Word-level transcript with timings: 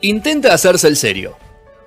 intenta 0.00 0.54
hacerse 0.54 0.88
el 0.88 0.96
serio. 0.96 1.36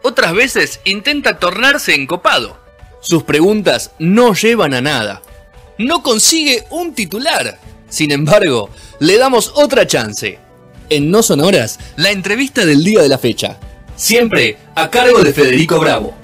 Otras 0.03 0.33
veces 0.33 0.79
intenta 0.83 1.39
tornarse 1.39 1.93
encopado. 1.93 2.57
Sus 3.01 3.23
preguntas 3.23 3.91
no 3.99 4.33
llevan 4.33 4.73
a 4.73 4.81
nada. 4.81 5.21
No 5.77 6.03
consigue 6.03 6.65
un 6.69 6.93
titular. 6.93 7.59
Sin 7.89 8.11
embargo, 8.11 8.69
le 8.99 9.17
damos 9.17 9.51
otra 9.55 9.85
chance. 9.85 10.39
En 10.89 11.11
No 11.11 11.23
Sonoras, 11.23 11.79
la 11.95 12.11
entrevista 12.11 12.65
del 12.65 12.83
día 12.83 13.01
de 13.01 13.09
la 13.09 13.17
fecha. 13.17 13.57
Siempre 13.95 14.57
a 14.75 14.89
cargo 14.89 15.23
de 15.23 15.33
Federico 15.33 15.79
Bravo. 15.79 16.15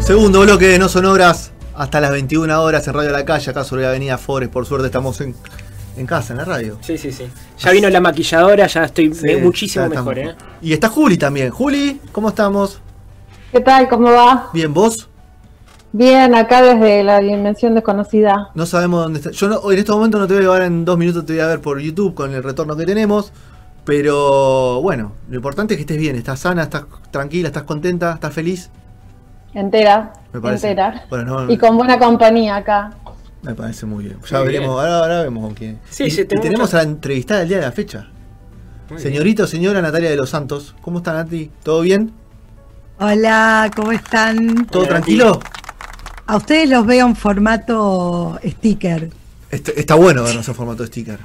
Segundo 0.00 0.40
bloque 0.40 0.66
de 0.66 0.78
No 0.78 0.88
Sonoras 0.88 1.51
hasta 1.76 2.00
las 2.00 2.10
21 2.10 2.62
horas 2.62 2.86
en 2.88 2.94
Radio 2.94 3.10
La 3.10 3.24
Calle, 3.24 3.50
acá 3.50 3.64
sobre 3.64 3.82
la 3.82 3.88
Avenida 3.90 4.18
Forest. 4.18 4.52
Por 4.52 4.66
suerte 4.66 4.86
estamos 4.86 5.20
en, 5.20 5.34
en 5.96 6.06
casa, 6.06 6.32
en 6.32 6.38
la 6.38 6.44
radio. 6.44 6.78
Sí, 6.80 6.98
sí, 6.98 7.12
sí. 7.12 7.24
Ya 7.58 7.70
vino 7.70 7.88
la 7.90 8.00
maquilladora, 8.00 8.66
ya 8.66 8.84
estoy 8.84 9.14
Sí, 9.14 9.36
muchísimo 9.36 9.84
ya 9.86 9.88
mejor. 9.90 10.18
¿eh? 10.18 10.34
Y 10.60 10.72
está 10.72 10.88
Juli 10.88 11.16
también. 11.18 11.50
Juli, 11.50 12.00
¿cómo 12.12 12.28
estamos? 12.30 12.80
¿Qué 13.50 13.60
tal? 13.60 13.88
¿Cómo 13.88 14.10
va? 14.10 14.50
Bien, 14.52 14.72
¿vos? 14.72 15.08
Bien, 15.94 16.34
acá 16.34 16.62
desde 16.62 17.04
la 17.04 17.20
dimensión 17.20 17.74
desconocida. 17.74 18.48
No 18.54 18.64
sabemos 18.64 19.02
dónde 19.04 19.18
está. 19.18 19.30
Yo 19.30 19.48
no- 19.48 19.70
en 19.70 19.78
este 19.78 19.92
momento 19.92 20.18
no 20.18 20.26
te 20.26 20.34
voy 20.34 20.44
a 20.46 20.48
ver 20.50 20.62
en 20.62 20.84
dos 20.86 20.96
minutos, 20.96 21.26
te 21.26 21.34
voy 21.34 21.40
a 21.42 21.46
ver 21.46 21.60
por 21.60 21.78
YouTube 21.80 22.14
con 22.14 22.32
el 22.32 22.42
retorno 22.42 22.74
que 22.76 22.86
tenemos. 22.86 23.30
Pero 23.84 24.80
bueno, 24.80 25.12
lo 25.28 25.36
importante 25.36 25.74
es 25.74 25.78
que 25.78 25.82
estés 25.82 25.98
bien, 25.98 26.16
estás 26.16 26.40
sana, 26.40 26.62
estás 26.62 26.84
tranquila, 27.10 27.48
estás 27.48 27.64
contenta, 27.64 28.12
estás 28.14 28.32
feliz. 28.32 28.70
Entera. 29.54 30.12
Me 30.32 30.40
parece. 30.40 30.70
Entera. 30.70 31.04
Bueno, 31.10 31.44
no, 31.44 31.52
Y 31.52 31.58
con 31.58 31.76
buena 31.76 31.98
compañía 31.98 32.56
acá. 32.56 32.90
me 33.42 33.54
parece 33.54 33.86
muy 33.86 34.04
bien. 34.04 34.18
Ya 34.30 34.38
Muy 34.38 34.46
veremos, 34.48 34.68
bien. 34.68 34.78
ahora, 34.92 34.98
ahora 34.98 35.22
vemos 35.22 35.44
con 35.44 35.54
quién. 35.54 35.78
Sí, 35.90 36.04
y, 36.04 36.10
sí, 36.10 36.22
y 36.22 36.24
tenemos 36.24 36.72
a 36.74 36.78
la 36.78 36.82
entrevistada 36.84 37.40
del 37.40 37.48
día 37.48 37.58
de 37.58 37.64
la 37.64 37.72
fecha. 37.72 38.08
Muy 38.88 38.96
bien. 38.96 39.00
Señorito, 39.00 39.46
señora 39.46 39.82
Natalia 39.82 40.10
de 40.10 40.16
los 40.16 40.30
Santos. 40.30 40.74
¿Cómo 40.80 40.98
está 40.98 41.12
Nati? 41.12 41.50
¿Todo 41.62 41.82
bien? 41.82 42.12
Hola, 42.98 43.70
¿cómo 43.74 43.92
están? 43.92 44.66
¿Todo 44.66 44.82
Hola, 44.82 44.90
tranquilo? 44.90 45.40
A 46.26 46.36
ustedes 46.36 46.68
los 46.70 46.86
veo 46.86 47.06
en 47.06 47.16
formato 47.16 48.38
sticker. 48.44 49.10
Está, 49.52 49.70
está 49.72 49.94
bueno 49.96 50.22
vernos 50.24 50.48
en 50.48 50.54
formato 50.54 50.86
sticker. 50.86 51.18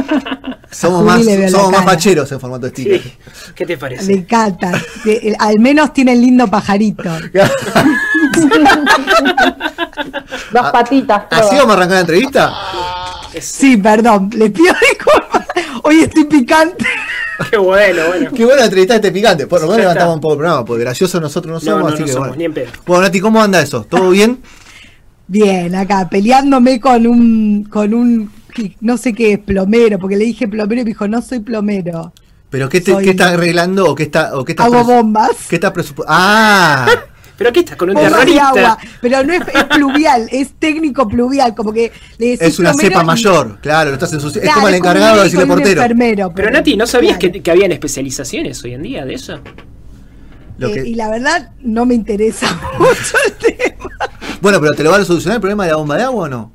somos 0.70 1.04
más, 1.04 1.24
somos 1.50 1.72
más 1.72 1.84
facheros 1.84 2.30
en 2.30 2.38
formato 2.38 2.68
sticker. 2.68 3.02
Sí. 3.02 3.12
¿Qué 3.56 3.66
te 3.66 3.74
Me 3.74 3.80
parece? 3.80 4.12
encanta. 4.12 4.70
Que, 5.02 5.12
eh, 5.14 5.36
Al 5.36 5.58
menos 5.58 5.92
tienen 5.92 6.20
lindo 6.20 6.46
pajarito. 6.46 7.02
Dos 10.52 10.70
patitas. 10.72 11.24
¿Así 11.30 11.56
vamos 11.56 11.70
a 11.70 11.72
arrancar 11.78 11.94
la 11.96 12.00
entrevista? 12.00 12.52
Sí, 13.40 13.76
perdón, 13.76 14.30
les 14.34 14.50
pido 14.50 14.72
disculpas. 14.88 15.46
Hoy 15.82 16.02
estoy 16.02 16.24
picante. 16.24 16.84
Qué 17.50 17.56
bueno, 17.56 18.02
bueno. 18.08 18.30
Qué 18.32 18.44
buena 18.44 18.64
entrevista 18.64 18.96
este 18.96 19.10
picante. 19.12 19.46
Por 19.46 19.60
lo 19.60 19.66
menos 19.66 19.80
levantamos 19.80 20.14
un 20.16 20.20
poco 20.20 20.34
el 20.34 20.38
programa, 20.38 20.64
porque 20.64 20.82
graciosos 20.84 21.20
nosotros 21.20 21.64
no 21.64 21.70
No, 21.72 21.78
somos, 21.78 21.88
no, 21.90 21.94
así 21.94 22.00
no 22.00 22.06
que 22.06 22.12
somos, 22.12 22.28
bueno. 22.28 22.38
ni 22.38 22.44
en 22.44 22.54
pedo. 22.54 22.70
Bueno, 22.86 23.02
Nati, 23.02 23.20
¿cómo 23.20 23.42
anda 23.42 23.60
eso? 23.62 23.84
¿Todo 23.88 24.10
bien? 24.10 24.40
Bien, 25.32 25.72
acá 25.76 26.08
peleándome 26.08 26.80
con 26.80 27.06
un, 27.06 27.62
con 27.70 27.94
un, 27.94 28.32
no 28.80 28.96
sé 28.96 29.12
qué 29.12 29.34
es, 29.34 29.38
plomero, 29.38 29.96
porque 30.00 30.16
le 30.16 30.24
dije 30.24 30.48
plomero 30.48 30.80
y 30.80 30.84
me 30.84 30.90
dijo, 30.90 31.06
no 31.06 31.22
soy 31.22 31.38
plomero. 31.38 32.12
¿Pero 32.50 32.68
qué, 32.68 32.80
te, 32.80 32.90
Soy- 32.90 33.04
qué 33.04 33.10
está 33.10 33.28
arreglando 33.28 33.88
o 33.88 33.94
qué 33.94 34.02
está, 34.02 34.36
o 34.36 34.44
qué 34.44 34.52
está 34.52 34.64
Hago 34.64 34.82
bombas. 34.82 35.30
¿Qué 35.48 35.54
está 35.54 35.72
presupuestando? 35.72 36.20
¡Ah! 36.20 36.88
¿Pero 37.38 37.52
qué 37.52 37.60
estás 37.60 37.76
con 37.76 37.88
un 37.90 37.94
Bombas 37.94 38.10
de 38.12 38.18
terrorista? 38.18 38.48
agua, 38.48 38.78
pero 39.00 39.22
no 39.24 39.32
es, 39.32 39.40
es 39.54 39.64
pluvial, 39.64 40.28
es 40.32 40.52
técnico 40.58 41.08
pluvial, 41.08 41.54
como 41.54 41.72
que 41.72 41.90
le 42.18 42.26
decís 42.32 42.42
Es 42.42 42.58
una 42.58 42.74
cepa 42.74 43.02
y- 43.02 43.06
mayor, 43.06 43.58
claro, 43.62 43.90
lo 43.90 43.94
estás 43.94 44.12
ensuciando. 44.12 44.40
es 44.40 44.44
Claro, 44.48 44.56
como 44.56 44.68
el 44.68 44.74
encargado 44.74 45.16
de 45.18 45.24
decirle 45.24 45.46
portero. 45.46 45.80
enfermero, 45.80 46.32
Pero 46.34 46.50
Nati, 46.50 46.76
¿no 46.76 46.86
sabías 46.86 47.16
claro. 47.18 47.32
que, 47.34 47.40
que 47.42 47.50
habían 47.52 47.70
especializaciones 47.72 48.62
hoy 48.64 48.74
en 48.74 48.82
día 48.82 49.06
de 49.06 49.14
eso? 49.14 49.38
Lo 50.60 50.68
Eh, 50.68 50.88
y 50.88 50.94
la 50.94 51.08
verdad 51.10 51.50
no 51.62 51.86
me 51.86 51.94
interesa 51.94 52.46
mucho 52.78 53.16
el 53.26 53.32
tema. 53.56 53.90
Bueno, 54.40 54.60
pero 54.60 54.72
¿te 54.74 54.84
lo 54.84 54.90
van 54.90 55.00
a 55.02 55.04
solucionar 55.04 55.36
el 55.36 55.40
problema 55.40 55.64
de 55.64 55.70
la 55.70 55.76
bomba 55.76 55.96
de 55.96 56.02
agua 56.04 56.24
o 56.26 56.28
no? 56.28 56.52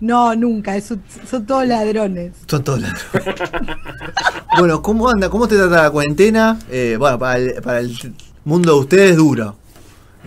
No, 0.00 0.34
nunca, 0.34 0.76
eso- 0.76 0.96
son 1.30 1.46
todos 1.46 1.64
ladrones. 1.66 2.32
Son 2.48 2.64
todos 2.64 2.80
ladrones. 2.80 3.04
bueno, 4.58 4.82
¿cómo 4.82 5.08
anda? 5.08 5.28
¿Cómo 5.30 5.46
te 5.48 5.56
trata 5.56 5.82
la 5.84 5.90
cuarentena? 5.90 6.58
Eh, 6.70 6.96
bueno, 6.98 7.18
para 7.18 7.36
el, 7.38 7.54
para 7.62 7.78
el 7.80 7.96
mundo 8.44 8.74
de 8.74 8.80
ustedes 8.80 9.16
duro. 9.16 9.56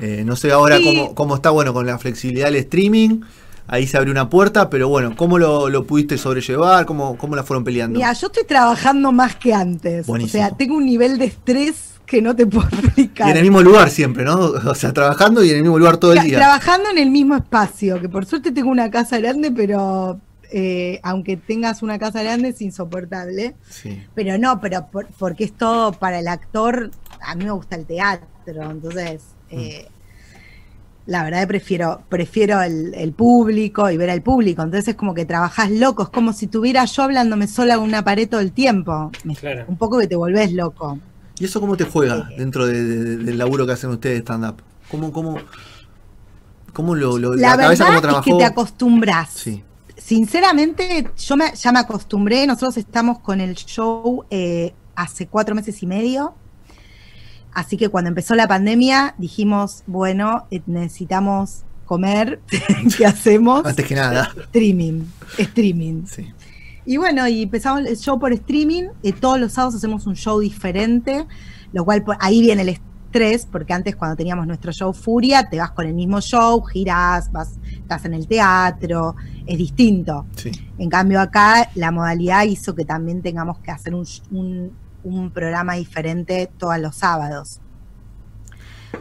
Eh, 0.01 0.23
no 0.25 0.35
sé 0.35 0.51
ahora 0.51 0.77
Sí. 0.77 0.83
cómo, 0.83 1.15
cómo 1.15 1.35
está 1.35 1.49
bueno 1.49 1.73
con 1.73 1.85
la 1.85 1.97
flexibilidad 1.97 2.45
del 2.47 2.55
streaming. 2.57 3.21
Ahí 3.67 3.87
se 3.87 3.97
abrió 3.97 4.11
una 4.11 4.29
puerta, 4.29 4.69
pero 4.69 4.89
bueno, 4.89 5.15
¿cómo 5.17 5.39
lo, 5.39 5.69
lo 5.69 5.85
pudiste 5.85 6.17
sobrellevar? 6.17 6.85
¿Cómo, 6.85 7.17
¿Cómo 7.17 7.35
la 7.35 7.43
fueron 7.43 7.63
peleando? 7.63 7.97
Mira, 7.97 8.13
yo 8.13 8.27
estoy 8.27 8.43
trabajando 8.45 9.11
más 9.11 9.35
que 9.37 9.53
antes. 9.53 10.05
Buenísimo. 10.05 10.43
O 10.43 10.47
sea, 10.47 10.55
tengo 10.55 10.75
un 10.75 10.85
nivel 10.85 11.17
de 11.17 11.25
estrés 11.25 11.94
que 12.05 12.21
no 12.21 12.35
te 12.35 12.45
puedo 12.47 12.67
y 12.71 12.79
explicar. 12.85 13.29
en 13.31 13.37
el 13.37 13.43
mismo 13.43 13.61
lugar 13.61 13.89
siempre, 13.89 14.23
¿no? 14.23 14.39
O 14.39 14.75
sea, 14.75 14.93
trabajando 14.93 15.43
y 15.43 15.49
en 15.49 15.57
el 15.57 15.61
mismo 15.63 15.77
lugar 15.79 15.97
todo 15.97 16.13
el 16.13 16.21
día. 16.23 16.37
Trabajando 16.37 16.89
en 16.89 16.97
el 16.97 17.09
mismo 17.09 17.35
espacio, 17.35 17.99
que 18.01 18.09
por 18.09 18.25
suerte 18.25 18.51
tengo 18.51 18.69
una 18.69 18.89
casa 18.91 19.17
grande, 19.19 19.51
pero 19.51 20.19
eh, 20.51 20.99
aunque 21.03 21.37
tengas 21.37 21.81
una 21.83 21.97
casa 21.99 22.21
grande 22.23 22.49
es 22.49 22.61
insoportable. 22.61 23.55
Sí. 23.69 24.03
Pero 24.13 24.37
no, 24.37 24.61
pero 24.61 24.87
por- 24.91 25.07
porque 25.19 25.43
es 25.45 25.53
todo 25.53 25.91
para 25.93 26.19
el 26.19 26.27
actor, 26.27 26.91
a 27.21 27.35
mí 27.35 27.43
me 27.45 27.51
gusta 27.51 27.75
el 27.75 27.85
teatro, 27.85 28.69
entonces 28.71 29.21
eh, 29.49 29.87
la 31.07 31.23
verdad 31.23 31.47
prefiero, 31.47 32.01
prefiero 32.09 32.61
el, 32.63 32.93
el 32.95 33.11
público 33.11 33.89
y 33.91 33.97
ver 33.97 34.09
al 34.09 34.21
público, 34.23 34.63
entonces 34.63 34.89
es 34.89 34.95
como 34.95 35.13
que 35.13 35.25
trabajás 35.25 35.69
loco, 35.71 36.03
es 36.03 36.09
como 36.09 36.33
si 36.33 36.47
tuviera 36.47 36.85
yo 36.85 37.03
hablándome 37.03 37.47
sola 37.47 37.75
con 37.75 37.83
una 37.85 38.03
pared 38.03 38.27
todo 38.27 38.39
el 38.41 38.51
tiempo, 38.51 39.11
Claro. 39.39 39.65
un 39.67 39.77
poco 39.77 39.99
que 39.99 40.07
te 40.07 40.15
volvés 40.15 40.51
loco. 40.53 40.99
¿Y 41.39 41.45
eso 41.45 41.59
cómo 41.59 41.75
te 41.77 41.83
juega 41.85 42.29
dentro 42.37 42.65
de- 42.65 42.83
de- 42.83 43.17
del 43.17 43.37
laburo 43.37 43.65
que 43.65 43.73
hacen 43.73 43.89
ustedes 43.89 44.19
stand-up? 44.21 44.61
¿Cómo, 44.89 45.11
cómo, 45.11 45.37
cómo 46.73 46.95
lo, 46.95 47.17
lo- 47.17 47.33
La, 47.35 47.57
cabeza 47.57 47.85
cómo 47.85 47.95
verdad 47.95 47.95
es 47.95 48.01
trabajó? 48.01 48.23
que 48.23 48.33
te 48.37 48.45
acostumbras. 48.45 49.29
Sí. 49.31 49.63
Sinceramente, 49.97 51.09
yo 51.17 51.37
me, 51.37 51.53
ya 51.55 51.71
me 51.71 51.79
acostumbré. 51.79 52.45
Nosotros 52.47 52.77
estamos 52.77 53.19
con 53.19 53.41
el 53.41 53.55
show 53.55 54.25
eh, 54.29 54.73
hace 54.95 55.27
cuatro 55.27 55.55
meses 55.55 55.81
y 55.83 55.87
medio. 55.87 56.35
Así 57.53 57.77
que 57.77 57.87
cuando 57.89 58.09
empezó 58.09 58.35
la 58.35 58.47
pandemia 58.47 59.15
dijimos, 59.17 59.83
bueno, 59.87 60.45
eh, 60.51 60.61
necesitamos 60.67 61.63
comer. 61.85 62.41
¿Qué 62.97 63.05
hacemos? 63.05 63.65
Antes 63.65 63.85
que 63.85 63.95
nada. 63.95 64.31
Streaming. 64.37 65.03
Streaming. 65.37 66.05
Sí. 66.05 66.33
Y 66.85 66.97
bueno, 66.97 67.27
y 67.27 67.43
empezamos 67.43 67.85
el 67.85 67.97
show 67.97 68.19
por 68.19 68.31
streaming. 68.33 68.89
eh, 69.03 69.13
todos 69.13 69.39
los 69.39 69.53
sábados 69.53 69.75
hacemos 69.75 70.05
un 70.07 70.15
show 70.15 70.39
diferente, 70.39 71.25
lo 71.73 71.83
cual 71.85 72.03
por- 72.03 72.17
ahí 72.19 72.41
viene 72.41 72.61
el 72.61 72.69
estrés, 72.69 73.45
porque 73.49 73.73
antes 73.73 73.95
cuando 73.95 74.15
teníamos 74.15 74.45
nuestro 74.45 74.71
show 74.71 74.93
Furia, 74.93 75.49
te 75.49 75.57
vas 75.57 75.71
con 75.71 75.85
el 75.87 75.93
mismo 75.93 76.21
show, 76.21 76.61
girás, 76.63 77.31
vas, 77.31 77.57
estás 77.71 78.05
en 78.05 78.13
el 78.13 78.27
teatro, 78.27 79.15
es 79.47 79.57
distinto. 79.57 80.25
Sí. 80.35 80.51
En 80.77 80.89
cambio 80.89 81.19
acá 81.21 81.69
la 81.75 81.91
modalidad 81.91 82.43
hizo 82.43 82.75
que 82.75 82.85
también 82.85 83.21
tengamos 83.21 83.59
que 83.59 83.71
hacer 83.71 83.95
un- 83.95 84.71
un 85.03 85.31
programa 85.31 85.75
diferente 85.75 86.49
todos 86.57 86.79
los 86.79 86.95
sábados. 86.95 87.61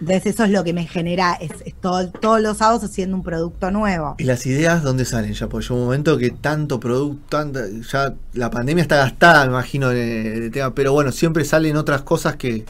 Entonces 0.00 0.26
eso 0.26 0.44
es 0.44 0.50
lo 0.50 0.64
que 0.64 0.72
me 0.72 0.86
genera, 0.86 1.34
es, 1.40 1.50
es 1.64 1.74
todo- 1.80 2.10
todos 2.10 2.40
los 2.40 2.58
sábados 2.58 2.84
haciendo 2.84 3.16
un 3.16 3.22
producto 3.22 3.70
nuevo. 3.70 4.14
¿Y 4.18 4.24
las 4.24 4.44
ideas 4.46 4.82
dónde 4.82 5.04
salen 5.04 5.32
ya? 5.32 5.48
Porque 5.48 5.64
llega 5.66 5.74
un 5.76 5.84
momento 5.84 6.18
que 6.18 6.30
tanto 6.30 6.80
producto, 6.80 7.24
tanta, 7.28 7.60
ya 7.90 8.14
la 8.34 8.50
pandemia 8.50 8.82
está 8.82 8.96
gastada, 8.96 9.44
me 9.44 9.50
imagino, 9.52 9.90
el 9.90 10.50
tema, 10.52 10.74
pero 10.74 10.92
bueno, 10.92 11.12
siempre 11.12 11.44
salen 11.44 11.76
otras 11.76 12.02
cosas 12.02 12.36
que, 12.36 12.64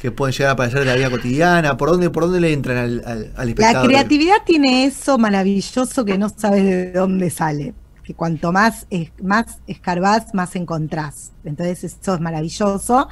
que 0.00 0.10
pueden 0.10 0.32
llegar 0.32 0.50
a 0.50 0.52
aparecer 0.52 0.80
de 0.80 0.86
la 0.86 0.94
vida 0.94 1.10
cotidiana. 1.10 1.76
¿Por 1.76 1.90
dónde, 1.90 2.08
por 2.10 2.24
dónde 2.24 2.40
le 2.40 2.52
entran 2.52 2.76
al, 2.78 3.02
al, 3.04 3.32
al 3.36 3.54
La 3.58 3.82
creatividad 3.82 4.36
tiene 4.46 4.84
eso 4.86 5.18
maravilloso 5.18 6.04
que 6.04 6.16
no 6.18 6.28
sabes 6.34 6.64
de 6.64 6.92
dónde 6.92 7.30
sale. 7.30 7.74
Que 8.04 8.14
cuanto 8.14 8.50
más, 8.50 8.86
es, 8.90 9.10
más 9.22 9.58
escarbás, 9.66 10.34
más 10.34 10.56
encontrás. 10.56 11.32
Entonces 11.44 11.84
eso 11.84 12.14
es 12.14 12.20
maravilloso. 12.20 13.08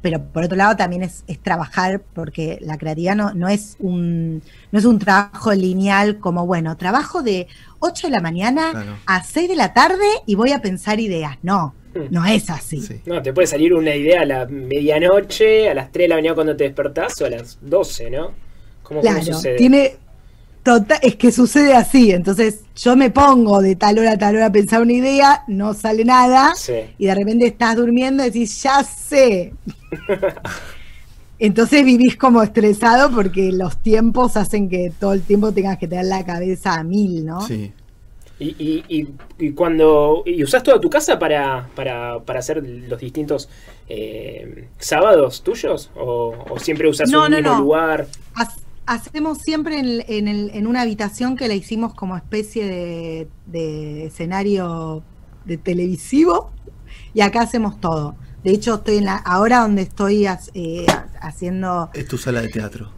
Pero 0.00 0.22
por 0.22 0.44
otro 0.44 0.56
lado 0.56 0.76
también 0.76 1.02
es, 1.02 1.24
es 1.26 1.40
trabajar, 1.40 2.00
porque 2.14 2.58
la 2.60 2.78
creatividad 2.78 3.16
no, 3.16 3.34
no, 3.34 3.48
es 3.48 3.76
un, 3.80 4.42
no 4.70 4.78
es 4.78 4.84
un 4.84 4.98
trabajo 4.98 5.52
lineal 5.52 6.18
como, 6.18 6.46
bueno, 6.46 6.76
trabajo 6.76 7.22
de 7.22 7.48
8 7.80 8.06
de 8.06 8.10
la 8.12 8.20
mañana 8.20 8.70
Claro. 8.70 8.96
a 9.06 9.24
6 9.24 9.48
de 9.48 9.56
la 9.56 9.72
tarde 9.72 10.06
y 10.26 10.34
voy 10.36 10.52
a 10.52 10.60
pensar 10.62 11.00
ideas. 11.00 11.36
No, 11.42 11.74
no 12.10 12.24
es 12.26 12.48
así. 12.48 12.80
Sí. 12.80 13.00
No, 13.06 13.20
te 13.22 13.32
puede 13.32 13.48
salir 13.48 13.74
una 13.74 13.92
idea 13.94 14.22
a 14.22 14.24
la 14.24 14.46
medianoche, 14.46 15.68
a 15.68 15.74
las 15.74 15.90
3 15.90 16.04
de 16.04 16.08
la 16.08 16.14
mañana 16.16 16.34
cuando 16.34 16.56
te 16.56 16.64
despertás 16.64 17.20
o 17.20 17.26
a 17.26 17.30
las 17.30 17.58
12, 17.60 18.10
¿no? 18.10 18.26
¿Cómo, 18.82 19.00
cómo 19.00 19.02
Claro, 19.02 19.22
sucede? 19.24 19.56
tiene 19.56 19.96
total, 20.62 20.98
es 21.02 21.16
que 21.16 21.32
sucede 21.32 21.74
así, 21.74 22.10
entonces 22.12 22.60
yo 22.76 22.96
me 22.96 23.10
pongo 23.10 23.60
de 23.62 23.76
tal 23.76 23.98
hora 23.98 24.12
a 24.12 24.18
tal 24.18 24.36
hora 24.36 24.46
a 24.46 24.52
pensar 24.52 24.82
una 24.82 24.92
idea, 24.92 25.44
no 25.48 25.74
sale 25.74 26.04
nada, 26.04 26.54
Sí. 26.56 26.74
y 26.98 27.06
de 27.06 27.14
repente 27.14 27.46
estás 27.46 27.76
durmiendo 27.76 28.22
y 28.22 28.26
decís, 28.26 28.62
ya 28.62 28.82
sé. 28.84 29.52
Entonces 31.40 31.84
vivís 31.84 32.16
como 32.16 32.42
estresado 32.42 33.10
porque 33.12 33.52
los 33.52 33.76
tiempos 33.78 34.36
hacen 34.36 34.68
que 34.68 34.92
todo 34.98 35.12
el 35.12 35.22
tiempo 35.22 35.52
tengas 35.52 35.78
que 35.78 35.86
tener 35.86 36.06
la 36.06 36.24
cabeza 36.24 36.74
a 36.74 36.82
mil, 36.82 37.24
¿no? 37.24 37.40
Sí. 37.42 37.72
Y, 38.40 38.48
y, 38.58 38.84
y, 38.88 39.08
y 39.46 39.50
cuando. 39.52 40.22
¿Y 40.26 40.42
usás 40.44 40.62
toda 40.62 40.80
tu 40.80 40.88
casa 40.90 41.18
para, 41.18 41.68
para, 41.74 42.20
para 42.20 42.38
hacer 42.40 42.64
los 42.64 42.98
distintos 43.00 43.48
eh, 43.88 44.68
sábados 44.78 45.42
tuyos? 45.42 45.90
¿O, 45.96 46.34
o 46.50 46.58
siempre 46.58 46.88
usas 46.88 47.08
No, 47.10 47.24
un 47.24 47.30
no, 47.30 47.36
mismo 47.36 47.52
no. 47.52 47.60
lugar? 47.60 48.06
Ha- 48.34 48.52
Hacemos 48.88 49.38
siempre 49.38 49.78
en, 49.78 50.02
en 50.08 50.28
el- 50.28 50.50
en 50.54 50.66
una 50.66 50.80
habitación 50.82 51.36
que 51.36 51.46
la 51.46 51.54
hicimos 51.54 51.92
como 51.94 52.16
especie 52.16 52.66
de, 52.66 53.28
de 53.46 54.06
escenario 54.06 55.02
de 55.44 55.58
televisivo 55.58 56.50
y 57.12 57.20
acá 57.20 57.42
hacemos 57.42 57.80
todo. 57.80 58.16
De 58.42 58.50
hecho, 58.50 58.76
estoy 58.76 58.96
en 58.96 59.04
la, 59.04 59.16
ahora 59.16 59.60
donde 59.60 59.82
estoy 59.82 60.26
eh, 60.26 60.86
haciendo 61.20 61.90
Es 61.92 62.08
tu 62.08 62.16
sala 62.16 62.40
de 62.40 62.48
teatro. 62.48 62.90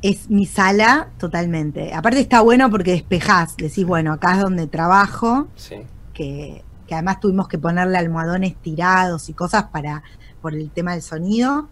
es 0.00 0.30
mi 0.30 0.46
sala 0.46 1.08
totalmente. 1.18 1.92
Aparte 1.92 2.20
está 2.20 2.40
bueno 2.40 2.70
porque 2.70 2.92
despejás, 2.92 3.56
decís, 3.56 3.84
bueno, 3.84 4.12
acá 4.12 4.34
es 4.36 4.42
donde 4.42 4.66
trabajo, 4.68 5.48
Sí. 5.56 5.76
que, 6.14 6.62
que 6.86 6.94
además 6.94 7.18
tuvimos 7.20 7.48
que 7.48 7.58
ponerle 7.58 7.98
almohadones 7.98 8.54
tirados 8.62 9.28
y 9.28 9.32
cosas 9.34 9.64
para 9.72 10.02
por 10.40 10.54
el 10.54 10.70
tema 10.70 10.92
del 10.92 11.02
sonido. 11.02 11.68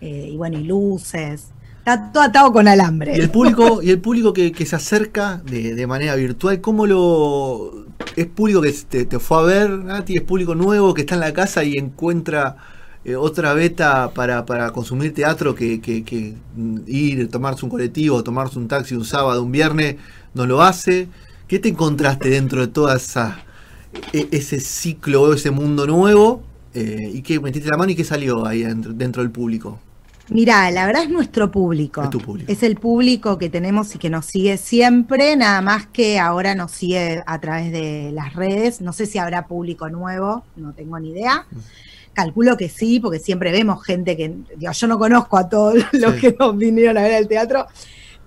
Eh, 0.00 0.28
y 0.32 0.36
bueno, 0.36 0.58
y 0.58 0.64
luces. 0.64 1.48
Todo 2.12 2.22
atado 2.22 2.52
con 2.52 2.68
alambre. 2.68 3.16
Y 3.16 3.20
el 3.20 3.30
público, 3.30 3.82
y 3.82 3.90
el 3.90 4.00
público 4.00 4.32
que, 4.32 4.66
se 4.66 4.76
acerca 4.76 5.42
de, 5.44 5.86
manera 5.86 6.14
virtual, 6.14 6.60
¿cómo 6.60 6.86
lo. 6.86 7.86
Es 8.16 8.26
público 8.26 8.60
que 8.60 8.72
te, 8.72 9.18
fue 9.18 9.38
a 9.38 9.42
ver, 9.42 9.70
Nati, 9.70 10.16
es 10.16 10.22
público 10.22 10.54
nuevo 10.54 10.94
que 10.94 11.02
está 11.02 11.14
en 11.14 11.20
la 11.20 11.32
casa 11.32 11.64
y 11.64 11.76
encuentra 11.76 12.56
eh, 13.04 13.16
otra 13.16 13.54
beta 13.54 14.10
para, 14.14 14.44
para 14.44 14.72
consumir 14.72 15.14
teatro 15.14 15.54
que, 15.54 15.80
ir, 16.86 17.30
tomarse 17.30 17.64
un 17.64 17.70
colectivo, 17.70 18.22
tomarse 18.22 18.58
un 18.58 18.68
taxi 18.68 18.94
un 18.94 19.04
sábado, 19.04 19.42
un 19.42 19.52
viernes, 19.52 19.96
no 20.34 20.46
lo 20.46 20.62
hace. 20.62 21.08
¿Qué 21.48 21.58
te 21.58 21.68
encontraste 21.68 22.30
dentro 22.30 22.60
de 22.60 22.68
toda 22.68 22.96
esa 22.96 23.42
e- 24.12 24.28
ese 24.30 24.60
ciclo, 24.60 25.32
ese 25.32 25.50
mundo 25.50 25.86
nuevo? 25.86 26.42
Eh, 26.74 27.10
¿Y 27.14 27.22
qué 27.22 27.40
metiste 27.40 27.70
la 27.70 27.76
mano 27.76 27.90
y 27.92 27.96
qué 27.96 28.04
salió 28.04 28.46
ahí 28.46 28.62
dentro, 28.62 28.92
dentro 28.92 29.22
del 29.22 29.32
público? 29.32 29.80
Mirá, 30.30 30.70
la 30.70 30.86
verdad 30.86 31.02
es 31.02 31.10
nuestro 31.10 31.50
público. 31.50 32.02
Es 32.02 32.10
tu 32.10 32.20
público. 32.20 32.50
Es 32.52 32.62
el 32.62 32.76
público 32.76 33.36
que 33.36 33.48
tenemos 33.50 33.94
y 33.94 33.98
que 33.98 34.08
nos 34.10 34.26
sigue 34.26 34.56
siempre, 34.56 35.36
nada 35.36 35.60
más 35.60 35.86
que 35.86 36.18
ahora 36.18 36.54
nos 36.54 36.70
sigue 36.70 37.22
a 37.26 37.40
través 37.40 37.72
de 37.72 38.10
las 38.12 38.34
redes. 38.34 38.80
No 38.80 38.92
sé 38.92 39.06
si 39.06 39.18
habrá 39.18 39.46
público 39.46 39.88
nuevo, 39.88 40.44
no 40.56 40.72
tengo 40.72 40.98
ni 41.00 41.10
idea. 41.10 41.46
Calculo 42.12 42.56
que 42.56 42.68
sí, 42.68 43.00
porque 43.00 43.18
siempre 43.18 43.52
vemos 43.52 43.84
gente 43.84 44.16
que, 44.16 44.34
digo, 44.56 44.72
yo 44.72 44.86
no 44.86 44.98
conozco 44.98 45.36
a 45.36 45.48
todos 45.48 45.74
los 45.92 46.14
Sí. 46.14 46.20
que 46.20 46.36
nos 46.38 46.56
vinieron 46.56 46.96
a 46.98 47.02
ver 47.02 47.14
al 47.14 47.28
teatro, 47.28 47.66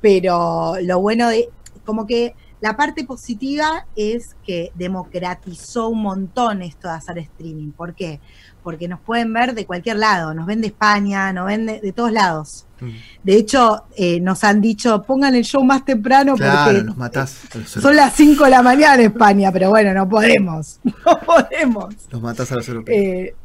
pero 0.01 0.73
lo 0.81 0.99
bueno 0.99 1.29
de, 1.29 1.49
como 1.85 2.05
que 2.05 2.33
la 2.63 2.77
parte 2.77 3.03
positiva 3.03 3.85
es 3.95 4.35
que 4.45 4.71
democratizó 4.75 5.89
un 5.89 6.01
montón 6.01 6.61
esto 6.61 6.87
de 6.87 6.93
hacer 6.93 7.17
streaming. 7.17 7.71
¿Por 7.71 7.93
qué? 7.93 8.21
Porque 8.63 8.87
nos 8.87 9.01
pueden 9.01 9.33
ver 9.33 9.53
de 9.53 9.65
cualquier 9.65 9.97
lado, 9.97 10.33
nos 10.33 10.45
ven 10.45 10.61
de 10.61 10.67
España, 10.67 11.33
nos 11.33 11.45
ven 11.47 11.65
de, 11.65 11.81
de 11.81 11.91
todos 11.91 12.13
lados. 12.13 12.65
Mm. 12.79 12.89
De 13.23 13.35
hecho, 13.35 13.83
eh, 13.97 14.21
nos 14.21 14.45
han 14.45 14.61
dicho, 14.61 15.03
pongan 15.03 15.35
el 15.35 15.43
show 15.43 15.61
más 15.63 15.83
temprano 15.83 16.35
Claro, 16.35 16.71
porque 16.71 16.83
nos 16.85 16.95
matás. 16.97 17.37
son 17.67 17.95
las 17.97 18.13
5 18.13 18.45
de 18.45 18.49
la 18.49 18.61
mañana 18.61 18.95
en 18.95 19.11
España, 19.11 19.51
pero 19.51 19.69
bueno, 19.69 19.93
no 19.93 20.07
podemos, 20.07 20.79
no 20.83 21.19
podemos. 21.19 21.93
Los 22.11 22.21
matás 22.21 22.49
a 22.53 22.55
los 22.55 22.67
europeos. 22.69 22.97
Eh, 22.97 23.35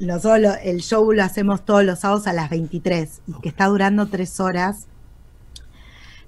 nosotros 0.00 0.40
lo- 0.40 0.54
el 0.56 0.80
show 0.82 1.10
lo 1.12 1.22
hacemos 1.24 1.64
todos 1.64 1.82
los 1.82 2.00
sábados 2.00 2.26
a 2.26 2.34
las 2.34 2.50
23 2.50 3.22
y 3.26 3.32
que 3.40 3.48
está 3.48 3.66
durando 3.66 4.06
tres 4.08 4.38
horas, 4.40 4.86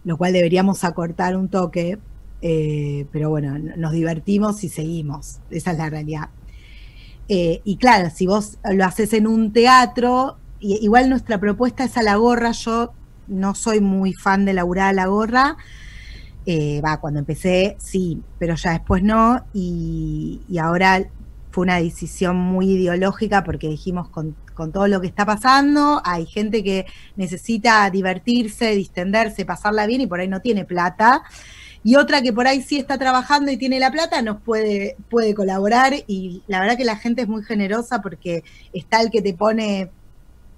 lo 0.06 0.16
cual 0.16 0.32
deberíamos 0.32 0.84
acortar 0.84 1.36
un 1.36 1.48
toque, 1.48 1.98
eh, 2.40 3.06
pero 3.10 3.28
bueno, 3.28 3.58
nos 3.58 3.90
divertimos 3.90 4.62
y 4.62 4.68
seguimos, 4.68 5.40
esa 5.50 5.72
es 5.72 5.78
la 5.78 5.90
realidad. 5.90 6.28
Eh, 7.28 7.60
y 7.64 7.76
claro, 7.76 8.08
si 8.14 8.28
vos 8.28 8.58
lo 8.72 8.84
haces 8.84 9.12
en 9.14 9.26
un 9.26 9.52
teatro, 9.52 10.38
igual 10.60 11.10
nuestra 11.10 11.40
propuesta 11.40 11.82
es 11.82 11.96
a 11.96 12.04
la 12.04 12.14
gorra, 12.14 12.52
yo 12.52 12.92
no 13.26 13.56
soy 13.56 13.80
muy 13.80 14.14
fan 14.14 14.44
de 14.44 14.52
laburar 14.52 14.90
a 14.90 14.92
la 14.92 15.06
gorra, 15.06 15.56
eh, 16.46 16.80
va, 16.82 17.00
cuando 17.00 17.18
empecé 17.18 17.74
sí, 17.80 18.22
pero 18.38 18.54
ya 18.54 18.70
después 18.70 19.02
no, 19.02 19.44
y, 19.52 20.40
y 20.48 20.58
ahora 20.58 21.04
fue 21.50 21.62
una 21.62 21.80
decisión 21.80 22.36
muy 22.36 22.70
ideológica 22.74 23.42
porque 23.42 23.66
dijimos 23.68 24.08
con, 24.08 24.36
con 24.56 24.72
todo 24.72 24.88
lo 24.88 25.00
que 25.00 25.06
está 25.06 25.24
pasando, 25.24 26.00
hay 26.04 26.26
gente 26.26 26.64
que 26.64 26.86
necesita 27.14 27.88
divertirse, 27.90 28.74
distenderse, 28.74 29.44
pasarla 29.44 29.86
bien 29.86 30.00
y 30.00 30.06
por 30.08 30.18
ahí 30.18 30.26
no 30.26 30.40
tiene 30.40 30.64
plata. 30.64 31.22
Y 31.84 31.94
otra 31.94 32.20
que 32.22 32.32
por 32.32 32.48
ahí 32.48 32.62
sí 32.62 32.78
está 32.78 32.98
trabajando 32.98 33.52
y 33.52 33.56
tiene 33.58 33.78
la 33.78 33.92
plata, 33.92 34.20
nos 34.22 34.40
puede, 34.40 34.96
puede 35.08 35.34
colaborar. 35.34 35.94
Y 36.08 36.42
la 36.48 36.58
verdad 36.58 36.76
que 36.76 36.84
la 36.84 36.96
gente 36.96 37.22
es 37.22 37.28
muy 37.28 37.44
generosa 37.44 38.02
porque 38.02 38.42
está 38.72 39.00
el 39.00 39.10
que 39.12 39.22
te 39.22 39.34
pone 39.34 39.90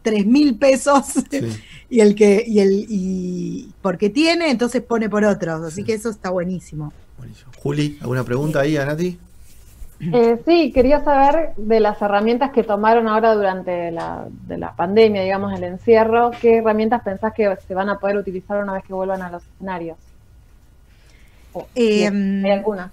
tres 0.00 0.24
mil 0.24 0.56
pesos 0.56 1.04
Sí. 1.30 1.40
y 1.90 2.00
el 2.00 2.14
que, 2.14 2.44
y 2.46 2.60
el, 2.60 2.86
y 2.88 3.72
porque 3.82 4.08
tiene, 4.08 4.50
entonces 4.50 4.80
pone 4.80 5.10
por 5.10 5.24
otros. 5.24 5.62
Así 5.64 5.76
Sí. 5.82 5.84
que 5.84 5.92
eso 5.94 6.08
está 6.08 6.30
buenísimo. 6.30 6.94
Buenísimo. 7.18 7.50
Juli, 7.58 7.98
¿alguna 8.00 8.24
pregunta 8.24 8.60
ahí 8.60 8.76
a 8.78 8.86
Nati? 8.86 9.18
Eh, 10.00 10.40
sí, 10.46 10.70
quería 10.72 11.02
saber 11.02 11.54
de 11.56 11.80
las 11.80 12.00
herramientas 12.00 12.52
que 12.52 12.62
tomaron 12.62 13.08
ahora 13.08 13.34
durante 13.34 13.90
la, 13.90 14.26
de 14.46 14.56
la 14.56 14.74
pandemia, 14.76 15.22
digamos, 15.22 15.52
el 15.52 15.64
encierro, 15.64 16.30
¿qué 16.40 16.58
herramientas 16.58 17.02
pensás 17.02 17.32
que 17.34 17.56
se 17.66 17.74
van 17.74 17.88
a 17.88 17.98
poder 17.98 18.16
utilizar 18.16 18.62
una 18.62 18.74
vez 18.74 18.84
que 18.84 18.92
vuelvan 18.92 19.22
a 19.22 19.30
los 19.30 19.42
escenarios? 19.42 19.96
Em, 21.74 22.44
¿Hay 22.44 22.50
alguna? 22.52 22.92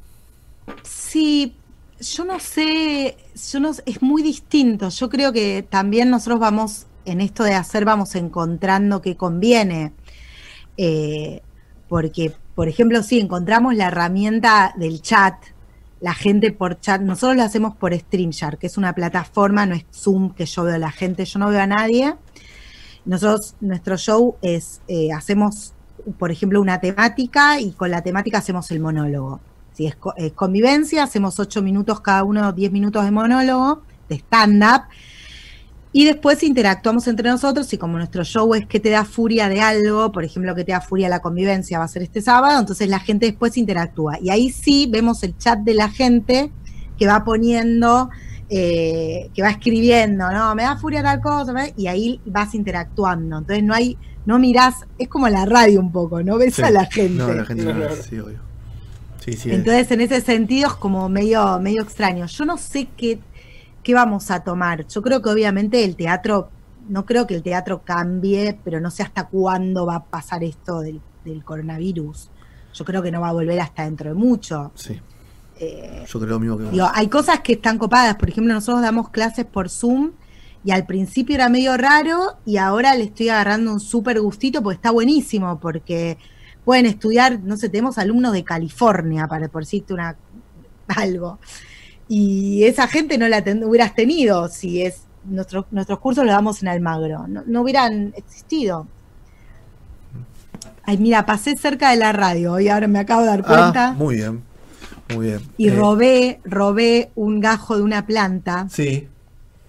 Sí, 0.83 1.55
yo 1.99 2.25
no 2.25 2.39
sé, 2.39 3.15
yo 3.51 3.59
no, 3.59 3.71
es 3.85 4.01
muy 4.01 4.23
distinto. 4.23 4.89
Yo 4.89 5.09
creo 5.09 5.31
que 5.31 5.63
también 5.67 6.09
nosotros 6.09 6.39
vamos, 6.39 6.87
en 7.05 7.21
esto 7.21 7.43
de 7.43 7.53
hacer, 7.53 7.85
vamos 7.85 8.15
encontrando 8.15 9.01
que 9.01 9.15
conviene. 9.15 9.93
Eh, 10.77 11.41
porque, 11.87 12.33
por 12.55 12.67
ejemplo, 12.67 13.03
si 13.03 13.19
encontramos 13.19 13.75
la 13.75 13.87
herramienta 13.87 14.73
del 14.75 15.01
chat, 15.01 15.35
la 16.01 16.13
gente 16.13 16.51
por 16.51 16.79
chat, 16.79 17.01
nosotros 17.01 17.37
lo 17.37 17.43
hacemos 17.43 17.75
por 17.75 17.93
StreamYard, 17.93 18.57
que 18.57 18.67
es 18.67 18.77
una 18.77 18.93
plataforma, 18.93 19.65
no 19.65 19.75
es 19.75 19.85
Zoom 19.93 20.33
que 20.33 20.45
yo 20.45 20.63
veo 20.63 20.75
a 20.75 20.79
la 20.79 20.91
gente, 20.91 21.25
yo 21.25 21.39
no 21.39 21.49
veo 21.49 21.61
a 21.61 21.67
nadie. 21.67 22.15
Nosotros, 23.05 23.55
nuestro 23.61 23.97
show 23.97 24.35
es, 24.41 24.81
eh, 24.87 25.11
hacemos, 25.11 25.73
por 26.17 26.31
ejemplo, 26.31 26.59
una 26.59 26.79
temática 26.79 27.59
y 27.59 27.71
con 27.71 27.91
la 27.91 28.01
temática 28.01 28.39
hacemos 28.39 28.69
el 28.71 28.79
monólogo. 28.79 29.39
Si 29.73 29.85
es, 29.85 29.97
es 30.17 30.31
convivencia, 30.33 31.03
hacemos 31.03 31.39
ocho 31.39 31.61
minutos 31.61 32.01
cada 32.01 32.23
uno, 32.23 32.51
10 32.51 32.71
minutos 32.71 33.03
de 33.03 33.11
monólogo, 33.11 33.83
de 34.09 34.15
stand-up. 34.15 34.83
Y 35.97 36.03
después 36.03 36.43
interactuamos 36.43 37.07
entre 37.07 37.29
nosotros 37.29 37.71
y 37.71 37.77
como 37.77 37.97
nuestro 37.97 38.25
show 38.25 38.53
es 38.53 38.65
que 38.67 38.81
te 38.81 38.89
da 38.89 39.05
furia 39.05 39.47
de 39.47 39.61
algo, 39.61 40.11
por 40.11 40.25
ejemplo, 40.25 40.53
que 40.53 40.65
te 40.65 40.73
da 40.73 40.81
furia 40.81 41.07
la 41.07 41.21
convivencia, 41.21 41.79
va 41.79 41.85
a 41.85 41.87
ser 41.87 42.01
este 42.01 42.21
sábado, 42.21 42.59
entonces 42.59 42.89
la 42.89 42.99
gente 42.99 43.27
después 43.27 43.55
interactúa. 43.55 44.19
Y 44.21 44.29
ahí 44.29 44.49
sí 44.51 44.89
vemos 44.91 45.23
el 45.23 45.37
chat 45.37 45.59
de 45.59 45.73
la 45.73 45.87
gente 45.87 46.51
que 46.99 47.07
va 47.07 47.23
poniendo, 47.23 48.09
eh, 48.49 49.29
que 49.33 49.41
va 49.41 49.51
escribiendo, 49.51 50.29
¿no? 50.33 50.53
Me 50.53 50.63
da 50.63 50.75
furia 50.75 51.01
tal 51.01 51.21
cosa, 51.21 51.53
¿ves? 51.53 51.71
y 51.77 51.87
ahí 51.87 52.19
vas 52.25 52.53
interactuando. 52.55 53.37
Entonces 53.37 53.63
no 53.63 53.73
hay, 53.73 53.97
no 54.25 54.37
mirás, 54.37 54.75
es 54.97 55.07
como 55.07 55.29
la 55.29 55.45
radio 55.45 55.79
un 55.79 55.93
poco, 55.93 56.21
no 56.21 56.37
ves 56.37 56.55
Sí. 56.55 56.61
a 56.61 56.71
la 56.71 56.87
gente. 56.87 57.23
No, 57.23 57.33
la 57.33 57.45
gente 57.45 57.63
no, 57.63 57.71
No, 57.71 57.79
lo 57.79 57.85
no, 57.85 57.93
hace, 57.93 58.03
sí, 58.03 58.19
obvio. 58.19 58.39
Sí, 59.23 59.31
sí. 59.31 59.49
Entonces, 59.49 59.89
en 59.91 60.01
ese 60.01 60.19
sentido, 60.19 60.67
es 60.67 60.75
como 60.75 61.07
medio, 61.07 61.57
medio 61.59 61.83
extraño. 61.83 62.25
Yo 62.25 62.43
no 62.43 62.57
sé 62.57 62.89
qué, 62.97 63.17
qué 63.85 63.93
vamos 63.93 64.31
a 64.31 64.39
tomar. 64.39 64.87
Yo 64.87 65.01
creo 65.03 65.21
que 65.21 65.29
obviamente 65.29 65.85
el 65.85 65.95
teatro, 65.95 66.49
no 66.89 67.05
creo 67.05 67.27
que 67.27 67.35
el 67.35 67.43
teatro 67.43 67.83
cambie, 67.85 68.59
pero 68.63 68.81
no 68.81 68.89
sé 68.89 69.03
hasta 69.03 69.27
cuándo 69.27 69.85
va 69.85 69.97
a 69.97 70.03
pasar 70.03 70.43
esto 70.43 70.79
del, 70.79 70.99
del 71.23 71.43
coronavirus. 71.45 72.31
Yo 72.73 72.83
creo 72.83 73.03
que 73.03 73.11
no 73.11 73.21
va 73.21 73.29
a 73.29 73.33
volver 73.33 73.59
hasta 73.61 73.83
dentro 73.83 74.09
de 74.09 74.15
mucho. 74.15 74.71
sí. 74.75 74.99
Eh, 75.57 76.03
Yo 76.05 76.19
creo 76.19 76.31
lo 76.31 76.39
mismo 76.41 76.57
que. 76.57 76.65
Digo, 76.65 76.89
hay 76.93 77.07
cosas 77.07 77.39
que 77.39 77.53
están 77.53 77.77
copadas. 77.77 78.15
Por 78.15 78.27
ejemplo, 78.27 78.53
nosotros 78.53 78.81
damos 78.81 79.07
clases 79.09 79.45
por 79.45 79.69
Zoom 79.69 80.11
y 80.65 80.71
al 80.71 80.85
principio 80.85 81.35
era 81.35 81.47
medio 81.47 81.77
raro 81.77 82.39
y 82.43 82.57
ahora 82.57 82.93
le 82.95 83.05
estoy 83.05 83.29
agarrando 83.29 83.71
un 83.71 83.79
súper 83.79 84.19
gustito 84.19 84.61
porque 84.61 84.75
está 84.75 84.91
buenísimo 84.91 85.57
porque 85.61 86.17
pueden 86.65 86.87
estudiar, 86.87 87.39
no 87.41 87.55
sé, 87.55 87.69
tenemos 87.69 87.97
alumnos 87.97 88.33
de 88.33 88.43
California, 88.43 89.27
para 89.27 89.47
por 89.47 89.63
decirte 89.63 89.93
una, 89.93 90.17
algo. 90.87 91.39
Y 92.07 92.63
esa 92.65 92.87
gente 92.87 93.17
no 93.17 93.27
la 93.27 93.43
ten- 93.43 93.63
hubieras 93.63 93.95
tenido 93.95 94.47
si 94.47 94.81
es 94.83 95.01
nuestros 95.23 95.65
nuestros 95.71 95.99
cursos 95.99 96.23
los 96.23 96.33
damos 96.33 96.61
en 96.61 96.67
Almagro. 96.67 97.27
No, 97.27 97.43
no 97.47 97.61
hubieran 97.61 98.13
existido. 98.15 98.87
Ay, 100.83 100.97
mira, 100.99 101.25
pasé 101.25 101.55
cerca 101.57 101.89
de 101.91 101.97
la 101.97 102.11
radio 102.11 102.59
y 102.59 102.69
ahora 102.69 102.87
me 102.87 102.99
acabo 102.99 103.21
de 103.21 103.27
dar 103.27 103.43
cuenta. 103.43 103.87
Ah, 103.89 103.93
muy 103.93 104.15
bien. 104.17 104.43
Muy 105.15 105.25
bien. 105.27 105.39
Y 105.57 105.69
Eh, 105.69 105.75
robé, 105.75 106.39
robé 106.45 107.11
un 107.15 107.39
gajo 107.39 107.75
de 107.77 107.81
una 107.83 108.05
planta 108.05 108.67
Sí, 108.69 109.07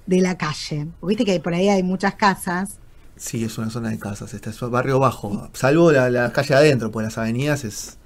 de 0.06 0.20
la 0.20 0.36
calle. 0.36 0.88
Viste 1.02 1.24
que 1.24 1.40
por 1.40 1.54
ahí 1.54 1.68
hay 1.68 1.82
muchas 1.82 2.14
casas. 2.14 2.78
sí, 3.16 3.44
es 3.44 3.56
una 3.56 3.70
zona 3.70 3.88
de 3.90 3.98
casas. 3.98 4.34
Este 4.34 4.50
es 4.50 4.60
barrio 4.60 4.98
bajo. 4.98 5.48
Salvo 5.54 5.90
la, 5.90 6.10
la 6.10 6.32
calle 6.32 6.54
adentro, 6.54 6.90
pues 6.90 7.04
las 7.04 7.16
avenidas 7.18 7.64
es, 7.64 7.96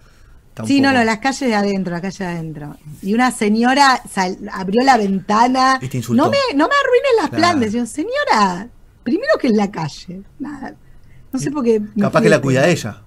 Sí, 0.66 0.80
no, 0.80 0.92
no, 0.92 1.02
las 1.04 1.18
calles 1.18 1.40
de 1.48 1.54
adentro, 1.54 1.92
las 1.92 2.02
calles 2.02 2.18
de 2.18 2.26
adentro. 2.26 2.76
Y 3.02 3.14
una 3.14 3.30
señora 3.30 4.02
sal- 4.12 4.36
abrió 4.52 4.82
la 4.84 4.98
ventana. 4.98 5.78
Y 5.80 5.88
te 5.88 5.96
insultó. 5.98 6.24
No 6.24 6.30
me, 6.30 6.36
no 6.54 6.68
me 6.68 6.74
arruines 6.74 7.10
las 7.20 7.28
Claro. 7.30 7.58
plantas. 7.58 7.72
Yo, 7.72 7.86
señora, 7.86 8.68
primero 9.02 9.32
que 9.40 9.46
en 9.48 9.56
la 9.56 9.70
calle. 9.70 10.22
Nada. 10.38 10.74
No 11.32 11.38
sé 11.38 11.50
por 11.50 11.64
qué. 11.64 11.80
Capaz 11.98 12.20
que 12.20 12.28
la 12.28 12.40
cuida 12.40 12.66
ella. 12.68 13.00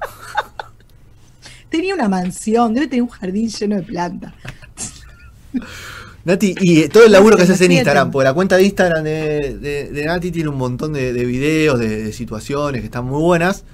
Tenía 1.70 1.94
una 1.94 2.08
mansión, 2.08 2.74
debe 2.74 2.86
tener 2.86 3.02
un 3.02 3.08
jardín 3.08 3.48
lleno 3.48 3.76
de 3.76 3.82
plantas. 3.82 4.32
Nati, 6.24 6.54
y 6.60 6.82
eh, 6.82 6.88
todo 6.88 7.04
el 7.04 7.10
laburo 7.12 7.36
que 7.36 7.42
haces 7.42 7.60
en. 7.62 7.72
Instagram, 7.72 8.10
porque 8.12 8.24
la 8.24 8.34
cuenta 8.34 8.56
de 8.56 8.62
Instagram 8.64 9.02
de, 9.02 9.58
de- 9.58 9.90
de 9.90 10.04
Nati 10.04 10.30
tiene 10.30 10.50
un 10.50 10.56
montón 10.58 10.92
de, 10.92 11.12
de 11.12 11.24
videos, 11.24 11.80
de, 11.80 12.04
de 12.04 12.12
situaciones 12.12 12.80
que 12.80 12.84
están 12.86 13.06
muy 13.06 13.20
buenas. 13.20 13.64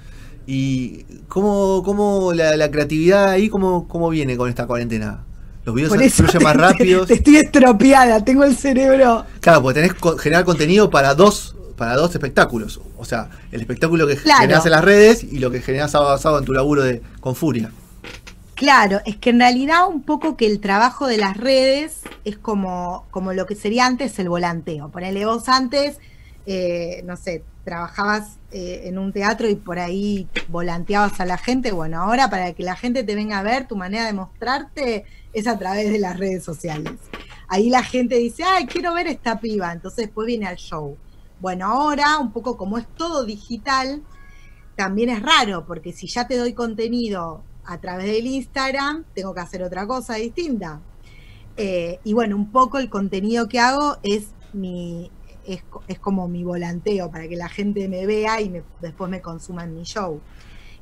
¿Y 0.51 1.05
cómo, 1.27 1.83
cómo 1.85 2.33
la, 2.33 2.57
la 2.57 2.71
creatividad 2.71 3.29
ahí, 3.29 3.49
cómo, 3.49 3.87
cómo 3.87 4.09
viene 4.09 4.35
con 4.35 4.49
esta 4.49 4.65
cuarentena? 4.65 5.23
¿Los 5.63 5.75
videos 5.75 5.93
Por 5.93 6.01
eso 6.01 6.23
fluyen 6.23 6.41
más 6.41 6.53
te- 6.53 6.59
rápidos? 6.59 7.07
te 7.07 7.13
estoy 7.13 7.37
estropeada, 7.37 8.25
tengo 8.25 8.43
el 8.43 8.55
cerebro. 8.57 9.25
Claro, 9.41 9.61
porque 9.61 9.81
tenés 9.81 9.93
que 9.93 10.09
generar 10.17 10.45
contenido 10.45 10.89
para 10.89 11.13
dos 11.13 11.55
para 11.77 11.95
dos 11.95 12.11
espectáculos. 12.15 12.81
O 12.97 13.05
sea, 13.05 13.29
el 13.51 13.61
espectáculo 13.61 14.07
que 14.07 14.15
Claro. 14.17 14.41
generás 14.41 14.65
en 14.65 14.71
las 14.71 14.83
redes 14.83 15.23
y 15.23 15.37
lo 15.37 15.51
que 15.51 15.61
generás 15.61 15.91
sábado 15.91 16.13
a 16.13 16.17
sábado 16.17 16.39
en 16.39 16.45
tu 16.45 16.53
laburo 16.53 16.81
de, 16.83 17.03
con 17.21 17.35
Furia. 17.35 17.71
Claro, 18.55 18.99
es 19.05 19.17
que 19.17 19.29
en 19.29 19.39
realidad 19.39 19.87
un 19.87 20.01
poco 20.01 20.35
que 20.35 20.47
el 20.47 20.59
trabajo 20.59 21.05
de 21.07 21.17
las 21.17 21.37
redes 21.37 21.99
es 22.25 22.37
como, 22.39 23.05
como 23.11 23.31
lo 23.33 23.45
que 23.45 23.53
sería 23.55 23.85
antes 23.85 24.17
el 24.17 24.27
volanteo. 24.29 24.89
Ponele 24.89 25.25
vos 25.25 25.47
antes, 25.47 25.99
eh, 26.45 27.01
no 27.05 27.15
sé, 27.15 27.43
trabajabas 27.63 28.37
eh, 28.51 28.83
en 28.85 28.97
un 28.97 29.13
teatro 29.13 29.47
y 29.47 29.55
por 29.55 29.79
ahí 29.79 30.27
volanteabas 30.47 31.19
a 31.19 31.25
la 31.25 31.37
gente. 31.37 31.71
Bueno, 31.71 32.01
ahora 32.01 32.29
para 32.29 32.53
que 32.53 32.63
la 32.63 32.75
gente 32.75 33.03
te 33.03 33.15
venga 33.15 33.39
a 33.39 33.43
ver, 33.43 33.67
tu 33.67 33.75
manera 33.75 34.05
de 34.05 34.13
mostrarte 34.13 35.05
es 35.33 35.47
a 35.47 35.57
través 35.57 35.91
de 35.91 35.99
las 35.99 36.17
redes 36.17 36.43
sociales. 36.43 36.93
Ahí 37.47 37.69
la 37.69 37.83
gente 37.83 38.15
dice, 38.15 38.43
ay, 38.43 38.65
quiero 38.65 38.93
ver 38.93 39.07
esta 39.07 39.39
piba, 39.39 39.71
entonces 39.71 40.05
después 40.05 40.27
viene 40.27 40.47
al 40.47 40.57
show. 40.57 40.97
Bueno, 41.39 41.67
ahora, 41.67 42.19
un 42.19 42.31
poco 42.31 42.57
como 42.57 42.77
es 42.77 42.87
todo 42.95 43.25
digital, 43.25 44.03
también 44.75 45.09
es 45.09 45.21
raro, 45.21 45.65
porque 45.65 45.93
si 45.93 46.07
ya 46.07 46.27
te 46.27 46.37
doy 46.37 46.53
contenido 46.53 47.43
a 47.65 47.79
través 47.79 48.07
del 48.07 48.27
Instagram, 48.27 49.05
tengo 49.13 49.33
que 49.33 49.41
hacer 49.41 49.63
otra 49.63 49.85
cosa 49.87 50.15
distinta. 50.15 50.81
Eh, 51.57 51.99
y 52.03 52.13
bueno, 52.13 52.35
un 52.35 52.51
poco 52.51 52.77
el 52.77 52.89
contenido 52.89 53.47
que 53.47 53.59
hago 53.59 53.97
es 54.03 54.29
mi 54.53 55.11
es, 55.53 55.63
es 55.87 55.99
como 55.99 56.27
mi 56.27 56.43
volanteo 56.43 57.11
para 57.11 57.27
que 57.27 57.35
la 57.35 57.49
gente 57.49 57.87
me 57.89 58.05
vea 58.05 58.41
y 58.41 58.49
me- 58.49 58.65
después 58.77 59.09
me 59.09 59.21
consuma 59.21 59.63
en 59.65 59.73
mi 59.73 59.83
show. 59.83 60.25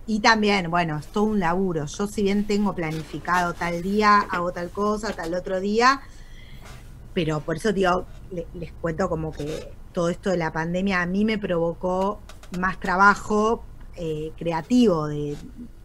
Y 0.06 0.22
también, 0.22 0.72
bueno, 0.72 0.98
es 1.00 1.10
todo 1.12 1.26
un 1.26 1.40
laburo. 1.40 1.86
Yo 1.88 2.08
si 2.08 2.24
bien 2.24 2.48
tengo 2.48 2.76
planificado 2.76 3.56
tal 3.56 3.82
día, 3.84 4.20
hago 4.32 4.54
tal 4.54 4.72
cosa, 4.72 5.16
tal 5.16 5.34
otro 5.36 5.60
día, 5.62 6.02
pero 7.14 7.44
por 7.44 7.58
eso 7.58 7.74
digo, 7.74 8.12
le- 8.30 8.50
les 8.54 8.74
cuento 8.80 9.10
como 9.10 9.34
que 9.34 9.80
todo 9.92 10.10
esto 10.10 10.30
de 10.32 10.38
la 10.38 10.52
pandemia 10.52 11.02
a 11.02 11.06
mí 11.08 11.26
me 11.26 11.38
provocó 11.38 12.28
más 12.50 12.80
trabajo 12.80 13.72
eh, 13.96 14.34
creativo, 14.38 15.08
de 15.08 15.40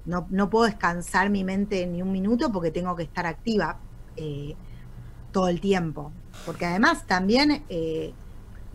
no, 0.04 0.26
no 0.30 0.50
puedo 0.50 0.66
descansar 0.66 1.30
mi 1.30 1.44
mente 1.44 1.86
ni 1.86 2.02
un 2.02 2.12
minuto 2.12 2.50
porque 2.52 2.70
tengo 2.70 2.94
que 2.96 3.04
estar 3.04 3.26
activa 3.26 3.82
eh, 4.16 4.58
todo 5.30 5.48
el 5.48 5.60
tiempo. 5.60 6.14
Porque 6.44 6.66
además 6.66 7.06
también, 7.06 7.66
eh, 7.68 8.16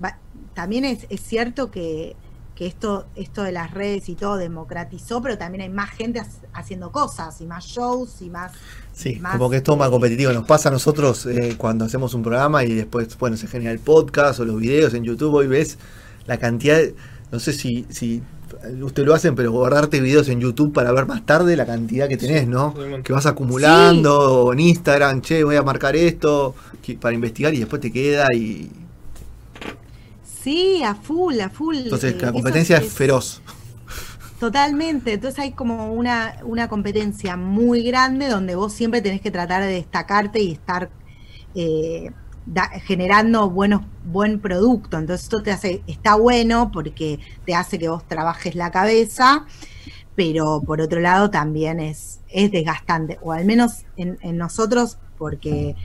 va- 0.03 0.17
también 0.53 0.85
es, 0.85 1.05
es 1.09 1.21
cierto 1.21 1.69
que, 1.71 2.15
que 2.55 2.65
esto, 2.65 3.05
esto 3.15 3.43
de 3.43 3.51
las 3.51 3.71
redes 3.71 4.09
y 4.09 4.15
todo 4.15 4.37
democratizó, 4.37 5.21
pero 5.21 5.37
también 5.37 5.61
hay 5.61 5.69
más 5.69 5.91
gente 5.91 6.19
ha- 6.19 6.27
haciendo 6.53 6.91
cosas 6.91 7.39
y 7.41 7.45
más 7.45 7.65
shows 7.65 8.21
y 8.21 8.29
más... 8.29 8.51
Sí, 8.93 9.17
más, 9.19 9.33
como 9.37 9.49
que 9.49 9.57
es 9.57 9.63
todo 9.63 9.77
más 9.77 9.89
competitivo. 9.89 10.31
Nos 10.33 10.47
pasa 10.47 10.69
a 10.69 10.71
nosotros 10.71 11.25
eh, 11.27 11.53
cuando 11.57 11.85
hacemos 11.85 12.13
un 12.15 12.23
programa 12.23 12.63
y 12.63 12.73
después, 12.73 13.15
bueno, 13.19 13.37
se 13.37 13.47
genera 13.47 13.71
el 13.71 13.79
podcast 13.79 14.39
o 14.39 14.45
los 14.45 14.59
videos 14.59 14.93
en 14.95 15.03
YouTube. 15.03 15.35
Hoy 15.35 15.47
ves 15.47 15.77
la 16.25 16.37
cantidad, 16.37 16.77
de- 16.77 16.95
no 17.31 17.39
sé 17.39 17.53
si, 17.53 17.85
si 17.89 18.23
ustedes 18.81 19.07
lo 19.07 19.13
hacen, 19.13 19.35
pero 19.35 19.51
guardarte 19.51 19.99
videos 20.01 20.29
en 20.29 20.39
YouTube 20.39 20.73
para 20.73 20.91
ver 20.93 21.05
más 21.05 21.25
tarde 21.27 21.55
la 21.55 21.65
cantidad 21.67 22.07
que 22.07 22.17
tenés, 22.17 22.47
¿no? 22.47 22.73
Que 23.03 23.13
vas 23.13 23.25
acumulando 23.27 24.45
o 24.45 24.53
en 24.53 24.61
Instagram, 24.61 25.21
che, 25.21 25.43
voy 25.43 25.57
a 25.57 25.61
marcar 25.63 25.95
esto 25.95 26.55
para 26.99 27.13
investigar 27.13 27.53
y 27.53 27.59
después 27.59 27.81
te 27.81 27.91
queda 27.91 28.33
y 28.33 28.71
Sí, 30.47 30.81
a 30.81 30.95
full, 30.95 31.41
a 31.41 31.49
full. 31.49 31.75
entonces 31.75 32.13
eh, 32.13 32.17
la 32.21 32.31
competencia 32.31 32.77
es 32.77 32.93
feroz. 32.93 33.41
Totalmente, 34.39 35.11
entonces 35.11 35.37
hay 35.39 35.51
como 35.51 35.91
una, 35.91 36.37
una 36.43 36.69
competencia 36.69 37.35
muy 37.35 37.83
grande 37.83 38.29
donde 38.29 38.55
vos 38.55 38.71
siempre 38.71 39.01
tenés 39.01 39.19
que 39.19 39.29
tratar 39.29 39.61
de 39.63 39.67
destacarte 39.73 40.39
y 40.39 40.53
estar 40.53 40.89
eh, 41.53 42.11
da- 42.45 42.69
generando 42.79 43.49
buenos, 43.49 43.81
buen 44.05 44.39
producto. 44.39 44.97
Entonces 44.97 45.23
esto 45.25 45.43
te 45.43 45.51
hace, 45.51 45.81
está 45.85 46.15
bueno 46.15 46.71
porque 46.71 47.19
te 47.45 47.53
hace 47.53 47.77
que 47.77 47.89
vos 47.89 48.07
trabajes 48.07 48.55
la 48.55 48.71
cabeza, 48.71 49.45
pero 50.15 50.61
por 50.65 50.79
otro 50.79 51.01
lado 51.01 51.29
también 51.29 51.81
es, 51.81 52.21
es 52.29 52.51
desgastante, 52.51 53.19
o 53.21 53.33
al 53.33 53.43
menos 53.43 53.83
en, 53.97 54.17
en 54.21 54.37
nosotros 54.37 54.97
porque 55.17 55.75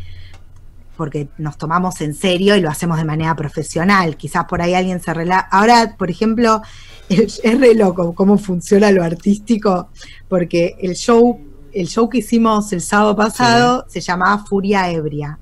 porque 0.96 1.28
nos 1.38 1.56
tomamos 1.58 2.00
en 2.00 2.14
serio 2.14 2.54
y 2.56 2.60
lo 2.60 2.70
hacemos 2.70 2.98
de 2.98 3.04
manera 3.04 3.34
profesional. 3.34 4.16
Quizás 4.16 4.44
por 4.44 4.60
ahí 4.62 4.74
alguien 4.74 5.00
se 5.00 5.12
relaja. 5.14 5.48
Ahora, 5.50 5.94
por 5.98 6.10
ejemplo, 6.10 6.62
es, 7.08 7.40
es 7.42 7.60
re 7.60 7.74
loco 7.74 8.14
cómo 8.14 8.38
funciona 8.38 8.90
lo 8.90 9.02
artístico, 9.02 9.88
porque 10.28 10.76
el 10.80 10.94
show, 10.94 11.40
el 11.72 11.88
show 11.88 12.08
que 12.08 12.18
hicimos 12.18 12.72
el 12.72 12.80
sábado 12.80 13.16
pasado 13.16 13.86
se 13.88 14.00
llamaba 14.00 14.44
Furia 14.44 14.90
Ebria. 14.90 15.38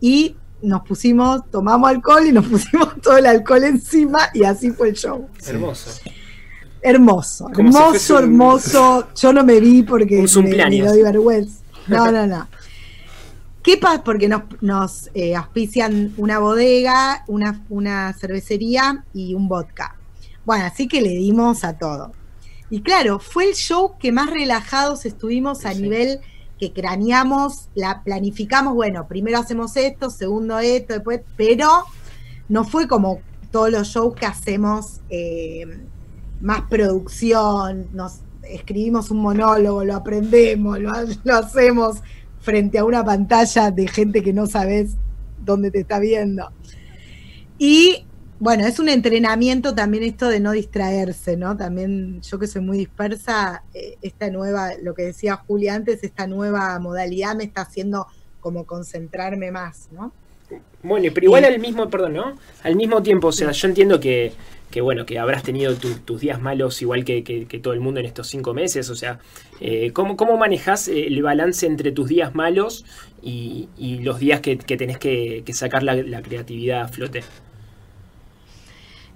Y 0.00 0.36
nos 0.62 0.82
pusimos, 0.82 1.50
tomamos 1.50 1.88
alcohol 1.90 2.26
y 2.26 2.32
nos 2.32 2.46
pusimos 2.48 3.00
todo 3.00 3.16
el 3.16 3.26
alcohol 3.26 3.64
encima 3.64 4.28
y 4.34 4.44
así 4.44 4.70
fue 4.72 4.90
el 4.90 4.94
show. 4.96 5.28
Hermoso. 6.82 7.48
Hermoso, 7.52 7.78
hermoso, 7.82 8.16
un- 8.16 8.22
hermoso. 8.24 9.08
Yo 9.14 9.32
no 9.32 9.44
me 9.44 9.60
vi 9.60 9.82
porque 9.82 10.22
me, 10.42 10.48
me 10.80 10.88
doy 10.88 11.02
vergüenza. 11.02 11.60
No, 11.86 12.10
no, 12.10 12.26
no. 12.26 12.48
¿Qué 13.62 13.76
pasa? 13.76 14.02
Porque 14.02 14.28
nos, 14.28 14.42
nos 14.62 15.10
eh, 15.14 15.34
auspician 15.36 16.14
una 16.16 16.38
bodega, 16.38 17.24
una, 17.28 17.64
una 17.68 18.12
cervecería 18.14 19.04
y 19.12 19.34
un 19.34 19.48
vodka. 19.48 19.96
Bueno, 20.46 20.64
así 20.64 20.88
que 20.88 21.02
le 21.02 21.10
dimos 21.10 21.62
a 21.64 21.76
todo. 21.76 22.12
Y 22.70 22.80
claro, 22.82 23.18
fue 23.18 23.48
el 23.48 23.54
show 23.54 23.98
que 23.98 24.12
más 24.12 24.30
relajados 24.30 25.04
estuvimos 25.04 25.66
a 25.66 25.72
Sí. 25.74 25.82
nivel 25.82 26.20
que 26.58 26.72
craneamos, 26.72 27.68
la 27.74 28.02
planificamos, 28.02 28.74
bueno, 28.74 29.08
primero 29.08 29.38
hacemos 29.38 29.76
esto, 29.76 30.10
segundo 30.10 30.58
esto, 30.58 30.94
después, 30.94 31.22
pero 31.36 31.84
no 32.48 32.64
fue 32.64 32.86
como 32.86 33.20
todos 33.50 33.70
los 33.70 33.88
shows 33.88 34.14
que 34.14 34.26
hacemos 34.26 35.00
eh, 35.08 35.64
más 36.40 36.62
producción, 36.68 37.88
nos 37.92 38.20
escribimos 38.42 39.10
un 39.10 39.18
monólogo, 39.22 39.84
lo 39.84 39.96
aprendemos, 39.96 40.78
lo 41.24 41.34
hacemos 41.34 41.98
frente 42.40 42.78
a 42.78 42.84
una 42.84 43.04
pantalla 43.04 43.70
de 43.70 43.86
gente 43.88 44.22
que 44.22 44.32
no 44.32 44.46
sabes 44.46 44.96
dónde 45.44 45.70
te 45.70 45.80
está 45.80 45.98
viendo. 45.98 46.50
Y 47.58 48.06
bueno, 48.38 48.66
es 48.66 48.78
un 48.78 48.88
entrenamiento 48.88 49.74
también 49.74 50.02
esto 50.02 50.28
de 50.28 50.40
no 50.40 50.52
distraerse, 50.52 51.36
¿no? 51.36 51.56
También 51.56 52.22
yo 52.22 52.38
que 52.38 52.46
soy 52.46 52.62
muy 52.62 52.78
dispersa, 52.78 53.64
eh, 53.74 53.98
esta 54.00 54.30
nueva, 54.30 54.70
lo 54.82 54.94
que 54.94 55.02
decía 55.02 55.36
Julia 55.36 55.74
antes, 55.74 56.02
esta 56.02 56.26
nueva 56.26 56.78
modalidad 56.78 57.36
me 57.36 57.44
está 57.44 57.62
haciendo 57.62 58.06
como 58.40 58.64
concentrarme 58.64 59.50
más, 59.50 59.90
¿no? 59.92 60.12
Bueno, 60.82 61.10
pero 61.14 61.26
igual 61.26 61.44
al 61.44 61.58
mismo, 61.58 61.90
perdón, 61.90 62.14
¿no? 62.14 62.38
Al 62.62 62.76
mismo 62.76 63.02
tiempo, 63.02 63.28
o 63.28 63.32
sea, 63.32 63.50
yo 63.50 63.68
entiendo 63.68 64.00
que, 64.00 64.32
que 64.70 64.80
bueno, 64.80 65.04
que 65.06 65.18
habrás 65.18 65.42
tenido 65.42 65.74
tu- 65.76 65.94
tus 66.00 66.20
días 66.20 66.40
malos 66.40 66.80
igual 66.82 67.04
que, 67.04 67.24
que- 67.24 67.46
que 67.46 67.58
todo 67.58 67.74
el 67.74 67.80
mundo 67.80 68.00
en 68.00 68.06
estos 68.06 68.28
cinco 68.28 68.54
meses, 68.54 68.88
o 68.90 68.94
sea, 68.94 69.18
eh, 69.60 69.92
¿cómo, 69.92 70.16
¿cómo 70.16 70.36
manejas 70.36 70.88
el 70.88 71.20
balance 71.22 71.66
entre 71.66 71.92
tus 71.92 72.08
días 72.08 72.34
malos 72.34 72.84
y, 73.22 73.68
y 73.76 73.98
los 74.00 74.18
días 74.20 74.40
que, 74.40 74.58
que 74.58 74.76
tenés 74.76 74.98
que, 74.98 75.42
que 75.44 75.52
sacar 75.52 75.82
la, 75.82 75.94
la 75.96 76.22
creatividad 76.22 76.82
a 76.82 76.88
flote? 76.88 77.22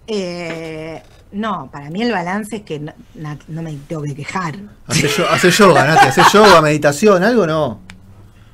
Eh, 0.07 1.03
no, 1.33 1.71
para 1.73 1.91
mí 1.91 2.03
el 2.03 2.13
balance 2.13 2.57
es 2.57 2.63
que 2.63 2.79
no, 2.79 2.93
na- 3.15 3.39
no 3.49 3.63
me 3.63 3.73
tengo 3.89 4.03
que 4.03 4.15
quejar. 4.15 4.55
Hace, 4.87 5.09
yo- 5.09 5.29
hace 5.29 5.51
yoga, 5.51 5.87
Nati, 5.87 6.07
hace 6.09 6.23
yoga, 6.33 6.61
meditación, 6.61 7.23
algo 7.25 7.47
no. 7.47 7.81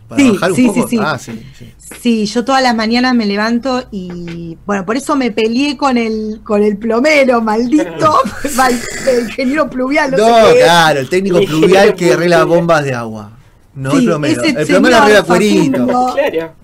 Para 0.09 0.23
Sí, 0.23 0.31
bajar 0.33 0.51
un 0.53 0.57
sí, 0.57 0.67
poco. 0.67 0.83
sí, 0.83 0.97
sí. 0.97 0.99
Ah, 1.01 1.19
sí, 1.19 1.33
sí. 1.59 1.73
Sí, 2.01 2.25
yo 2.27 2.45
todas 2.45 2.63
las 2.63 2.75
mañanas 2.75 3.15
me 3.15 3.27
levanto 3.27 3.85
y 3.91 4.57
bueno, 4.65 4.87
por 4.87 4.97
eso 4.97 5.17
me 5.17 5.31
peleé 5.33 5.77
con 5.77 5.99
el 5.99 6.41
con 6.45 6.63
el 6.63 6.77
plomero, 6.79 7.41
maldito, 7.43 8.15
mal- 8.57 8.81
el 9.09 9.25
ingeniero 9.27 9.69
pluvial, 9.69 10.11
no, 10.13 10.17
No, 10.17 10.25
sé 10.25 10.43
qué 10.53 10.59
es. 10.61 10.65
claro, 10.65 11.01
el 11.01 11.09
técnico 11.09 11.39
El 11.39 11.47
pluvial 11.47 11.95
que 11.95 12.13
arregla 12.13 12.39
pluvial. 12.41 12.59
bombas 12.61 12.85
de 12.85 12.95
agua. 12.95 13.33
No 13.75 13.93
el 13.93 14.05
plomero. 14.05 14.43
ese 14.43 14.61
El 14.61 14.67
plomero 14.67 14.97
arregla 14.97 15.23
cuerito. 15.25 15.87
Claro. 15.87 16.55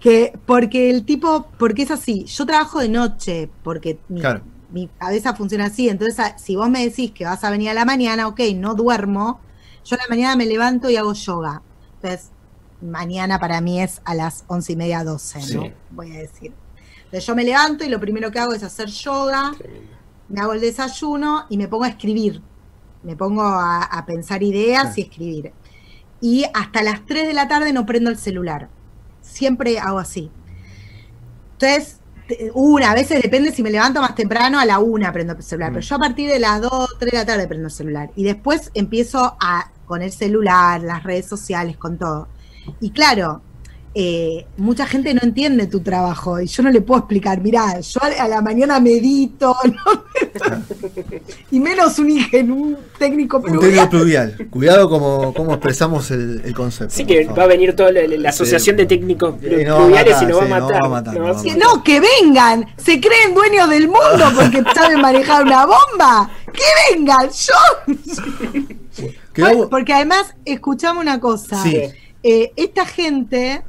Que, 0.00 0.32
porque 0.46 0.90
el 0.90 1.04
tipo, 1.04 1.48
porque 1.58 1.82
es 1.82 1.90
así, 1.90 2.24
yo 2.24 2.46
trabajo 2.46 2.78
de 2.80 2.88
noche, 2.88 3.50
porque 3.64 3.98
mi, 4.08 4.20
Claro. 4.20 4.42
mi 4.70 4.88
cabeza 4.98 5.34
funciona 5.34 5.66
así, 5.66 5.88
entonces 5.88 6.20
a- 6.20 6.38
si 6.38 6.54
vos 6.54 6.70
me 6.70 6.84
decís 6.86 7.10
que 7.10 7.24
vas 7.24 7.42
a 7.42 7.50
venir 7.50 7.70
a 7.70 7.74
la 7.74 7.84
mañana, 7.84 8.28
ok, 8.28 8.40
no 8.56 8.74
duermo, 8.74 9.40
Yo 9.84 9.96
a 9.96 10.00
la 10.00 10.08
mañana 10.10 10.36
me 10.36 10.44
levanto 10.44 10.90
y 10.90 10.96
hago 10.96 11.14
yoga. 11.14 11.62
Entonces, 11.94 12.28
mañana 12.80 13.38
para 13.38 13.60
mí 13.60 13.80
es 13.80 14.00
a 14.04 14.14
las 14.14 14.44
once 14.46 14.72
y 14.72 14.76
media, 14.76 15.04
doce, 15.04 15.38
¿no? 15.54 15.62
Sí. 15.62 15.72
Voy 15.90 16.16
a 16.16 16.20
decir. 16.20 16.52
Entonces 17.04 17.26
yo 17.26 17.34
me 17.34 17.44
levanto 17.44 17.84
y 17.84 17.88
lo 17.88 18.00
primero 18.00 18.30
que 18.30 18.38
hago 18.38 18.52
es 18.52 18.62
hacer 18.62 18.88
yoga, 18.88 19.52
Tremendo. 19.56 19.92
me 20.28 20.40
hago 20.40 20.52
el 20.52 20.60
desayuno 20.60 21.46
y 21.48 21.56
me 21.56 21.68
pongo 21.68 21.84
a 21.84 21.88
escribir. 21.88 22.42
Me 23.02 23.16
pongo 23.16 23.42
a, 23.42 23.82
a 23.82 24.04
pensar 24.06 24.42
ideas 24.42 24.98
y 24.98 25.02
escribir. 25.02 25.52
Y 26.20 26.44
hasta 26.52 26.82
las 26.82 27.06
3 27.06 27.28
de 27.28 27.32
la 27.32 27.48
tarde 27.48 27.72
no 27.72 27.86
prendo 27.86 28.10
el 28.10 28.18
celular. 28.18 28.68
Siempre 29.22 29.78
hago 29.78 29.98
así. 29.98 30.30
Entonces, 31.52 32.00
una, 32.54 32.90
a 32.90 32.94
veces 32.94 33.22
depende 33.22 33.52
si 33.52 33.62
me 33.62 33.70
levanto 33.70 34.00
más 34.00 34.14
temprano, 34.14 34.58
a 34.58 34.66
la 34.66 34.78
una 34.78 35.12
prendo 35.12 35.32
el 35.34 35.42
celular. 35.42 35.70
Pero 35.72 35.80
yo 35.82 35.96
a 35.96 35.98
partir 35.98 36.30
de 36.30 36.38
las 36.38 36.60
2, 36.60 36.96
3 36.98 37.12
de 37.12 37.18
la 37.18 37.26
tarde 37.26 37.48
prendo 37.48 37.68
el 37.68 37.72
celular. 37.72 38.10
Y 38.16 38.24
después 38.24 38.70
empiezo 38.74 39.36
a, 39.40 39.70
con 39.86 40.02
el 40.02 40.12
celular, 40.12 40.82
las 40.82 41.04
redes 41.04 41.26
sociales, 41.26 41.76
con 41.76 41.98
todo. 41.98 42.28
Y 42.80 42.90
claro, 42.90 43.42
eh, 43.94 44.46
mucha 44.58 44.86
gente 44.86 45.12
no 45.14 45.20
entiende 45.22 45.66
tu 45.66 45.80
trabajo 45.80 46.38
y 46.40 46.46
yo 46.46 46.62
no 46.62 46.70
le 46.70 46.80
puedo 46.82 47.00
explicar, 47.00 47.40
mirá, 47.40 47.80
yo 47.80 48.00
a 48.02 48.28
la 48.28 48.40
mañana 48.42 48.78
medito, 48.80 49.56
¿no? 49.64 50.04
y 51.50 51.58
menos 51.58 51.98
un 51.98 52.10
ingeniero, 52.10 52.54
un 52.54 52.76
técnico 52.98 53.38
Un 53.38 53.44
pluvial. 53.44 53.60
técnico 53.70 53.90
pluvial. 53.90 54.48
Cuidado 54.50 54.88
como, 54.88 55.34
cómo 55.34 55.52
expresamos 55.52 56.10
el, 56.12 56.42
el 56.44 56.54
concepto. 56.54 56.94
Sí 56.94 57.06
que 57.06 57.24
va 57.26 57.44
a 57.44 57.46
venir 57.46 57.74
toda 57.74 57.90
la, 57.90 58.06
la 58.06 58.28
asociación 58.28 58.76
Sí. 58.76 58.82
de 58.82 58.86
técnicos 58.86 59.34
pluviales 59.36 60.22
y 60.22 60.26
nos 60.26 60.40
va 60.42 60.44
a 60.44 60.88
matar. 60.88 61.16
No, 61.56 61.82
que 61.82 62.00
vengan, 62.00 62.66
se 62.76 63.00
creen 63.00 63.34
dueños 63.34 63.68
del 63.70 63.88
mundo 63.88 64.26
porque 64.36 64.62
saben 64.74 65.00
manejar 65.00 65.42
una 65.44 65.66
bomba. 65.66 66.30
Que 66.52 66.94
vengan, 66.96 67.28
yo. 67.30 69.08
Porque 69.70 69.92
además, 69.92 70.34
escuchame 70.44 71.00
una 71.00 71.20
cosa. 71.20 71.62
Sí. 71.62 71.76
Eh, 71.76 71.94
esta 72.22 72.84
gente 72.86 73.62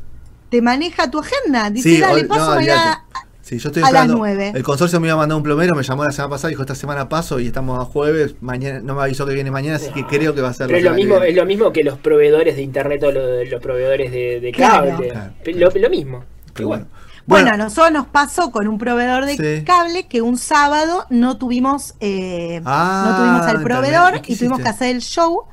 te 0.49 0.61
maneja 0.61 1.09
tu 1.11 1.19
agenda. 1.19 1.69
Dice, 1.69 1.89
Sí, 1.89 2.01
dale, 2.01 2.25
paso 2.25 2.49
no, 2.49 2.55
mañana. 2.55 3.05
Sí, 3.41 3.57
yo 3.57 3.69
estoy 3.69 3.81
a 3.81 3.85
las 3.85 3.89
esperando. 3.93 4.17
nueve. 4.17 4.51
El 4.53 4.61
consorcio 4.63 4.99
me 4.99 5.07
iba 5.07 5.15
a 5.15 5.17
mandar 5.17 5.35
un 5.35 5.41
plomero, 5.43 5.73
me 5.75 5.81
llamó 5.81 6.03
la 6.03 6.11
semana 6.11 6.29
pasada, 6.29 6.49
dijo 6.49 6.61
esta 6.61 6.75
semana 6.75 7.09
paso 7.09 7.39
y 7.39 7.47
estamos 7.47 7.79
a 7.79 7.85
jueves, 7.85 8.35
mañana 8.41 8.79
no 8.79 8.93
me 8.93 9.01
avisó 9.01 9.25
que 9.25 9.33
viene 9.33 9.49
mañana, 9.49 9.77
así 9.77 9.89
que 9.91 10.05
creo 10.05 10.35
que 10.35 10.41
va 10.41 10.49
a 10.49 10.53
ser 10.53 10.67
Pero 10.67 10.77
es 10.77 10.83
lo 10.83 10.93
mismo, 10.93 11.19
que 11.19 11.29
es 11.29 11.35
lo 11.35 11.45
mismo 11.45 11.71
que 11.73 11.83
los 11.83 11.97
proveedores 11.97 12.55
de 12.55 12.61
internet 12.61 13.01
o 13.03 13.11
lo- 13.11 13.43
los, 13.45 13.59
proveedores 13.61 14.11
de, 14.11 14.39
de 14.39 14.51
Claro. 14.51 14.89
cable. 14.91 15.09
Claro. 15.09 15.33
Lo, 15.73 15.81
lo 15.81 15.89
mismo. 15.89 16.23
Pero 16.53 16.67
bueno. 16.67 16.85
Bueno, 17.25 17.51
a 17.51 17.57
nosotros 17.57 17.91
nos 17.91 18.07
pasó 18.07 18.51
con 18.51 18.67
un 18.67 18.77
proveedor 18.77 19.25
de 19.25 19.35
Sí. 19.59 19.63
cable 19.63 20.07
que 20.07 20.21
un 20.21 20.37
sábado 20.37 21.05
no 21.11 21.37
tuvimos, 21.37 21.95
eh, 21.99 22.61
Ah, 22.65 23.05
no 23.07 23.17
tuvimos 23.17 23.45
al 23.47 23.63
proveedor 23.63 24.21
¿Y 24.27 24.33
y 24.33 24.35
tuvimos 24.35 24.59
que 24.59 24.67
hacer 24.69 24.95
el 24.95 25.01
show. 25.01 25.43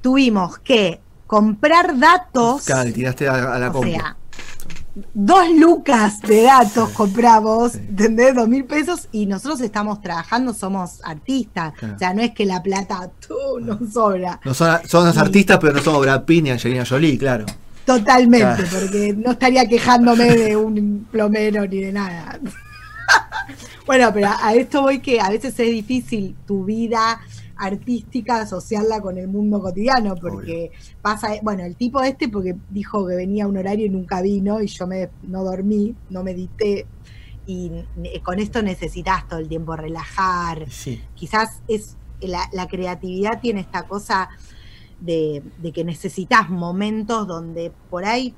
Tuvimos 0.00 0.58
que 0.58 1.00
comprar 1.28 1.96
datos. 1.96 2.64
Claro, 2.64 2.88
y 2.88 2.92
tiraste 2.92 3.28
a, 3.28 3.54
a 3.54 3.58
la 3.60 3.70
o 3.70 3.82
sea, 3.84 4.16
dos 5.14 5.44
lucas 5.56 6.20
de 6.22 6.42
datos 6.42 6.88
compramos, 6.90 7.72
Sí. 7.72 7.78
¿entendés? 7.88 8.34
Dos 8.34 8.48
mil 8.48 8.64
pesos 8.64 9.06
y 9.12 9.26
nosotros 9.26 9.60
estamos 9.60 10.00
trabajando, 10.00 10.52
somos 10.52 11.00
artistas. 11.04 11.74
Claro. 11.78 11.94
O 11.94 11.98
sea, 11.98 12.14
no 12.14 12.22
es 12.22 12.32
que 12.32 12.44
la 12.44 12.60
plata 12.62 13.08
tú, 13.24 13.60
nos 13.60 13.92
sobra. 13.92 14.40
no 14.44 14.52
son, 14.54 14.78
son 14.88 15.06
los 15.06 15.16
artistas, 15.16 15.58
pero 15.60 15.74
no 15.74 15.80
somos 15.82 16.00
Brad 16.00 16.24
Pitt 16.24 16.42
ni 16.42 16.50
Angelina 16.50 16.84
Jolie, 16.84 17.16
claro. 17.16 17.46
Totalmente, 17.84 18.64
Claro. 18.64 18.68
porque 18.80 19.14
no 19.16 19.30
estaría 19.32 19.66
quejándome 19.68 20.34
de 20.34 20.56
un 20.56 21.06
plomero 21.10 21.66
ni 21.66 21.78
de 21.80 21.92
nada. 21.92 22.38
bueno, 23.86 24.10
pero 24.12 24.28
a 24.42 24.54
esto 24.54 24.82
voy 24.82 24.98
que 25.00 25.20
a 25.20 25.30
veces 25.30 25.58
es 25.58 25.70
difícil 25.70 26.36
tu 26.46 26.64
vida 26.64 27.20
artística 27.58 28.40
asociarla 28.40 29.00
con 29.00 29.18
el 29.18 29.28
mundo 29.28 29.60
cotidiano, 29.60 30.14
porque 30.16 30.70
pasa, 31.02 31.30
bueno, 31.42 31.64
el 31.64 31.76
tipo 31.76 32.00
este 32.02 32.28
porque 32.28 32.56
dijo 32.70 33.06
que 33.06 33.16
venía 33.16 33.44
a 33.44 33.48
un 33.48 33.56
horario 33.56 33.86
y 33.86 33.90
nunca 33.90 34.22
vino 34.22 34.60
y 34.62 34.66
yo 34.68 34.86
me 34.86 35.10
no 35.24 35.44
dormí, 35.44 35.94
no 36.10 36.22
medité 36.22 36.86
y 37.46 37.70
con 38.22 38.38
esto 38.38 38.62
necesitas 38.62 39.26
todo 39.26 39.38
el 39.40 39.48
tiempo 39.48 39.74
relajar, 39.74 40.70
Sí. 40.70 41.00
quizás 41.14 41.62
es 41.66 41.96
la, 42.20 42.48
la 42.52 42.66
creatividad 42.68 43.40
tiene 43.40 43.60
esta 43.60 43.84
cosa 43.84 44.28
de, 45.00 45.42
de 45.58 45.72
que 45.72 45.84
necesitas 45.84 46.50
momentos 46.50 47.26
donde 47.26 47.72
por 47.90 48.04
ahí 48.04 48.34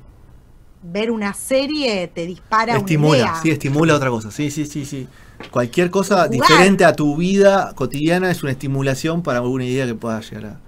ver 0.83 1.11
una 1.11 1.35
serie 1.35 2.09
te 2.09 2.27
dispara 2.27 2.79
una 2.79 2.79
Estimula, 2.79 3.17
idea. 3.19 3.35
sí, 3.35 3.51
estimula 3.51 3.95
otra 3.97 4.11
cosa. 4.11 4.31
Sí, 4.31 4.51
sí, 4.51 4.65
sí, 4.67 4.85
sí. 4.85 5.09
Cualquier 5.51 5.91
cosa 5.91 6.29
Jugar. 6.29 6.31
diferente 6.31 6.85
a 6.85 6.95
tu 6.95 7.17
vida 7.17 7.75
cotidiana 7.75 8.31
es 8.31 8.43
una 8.43 8.53
estimulación 8.53 9.23
para 9.23 9.39
alguna 9.41 9.65
idea 9.65 9.87
que 9.87 9.95
puedas 9.95 10.31
llegar 10.31 10.61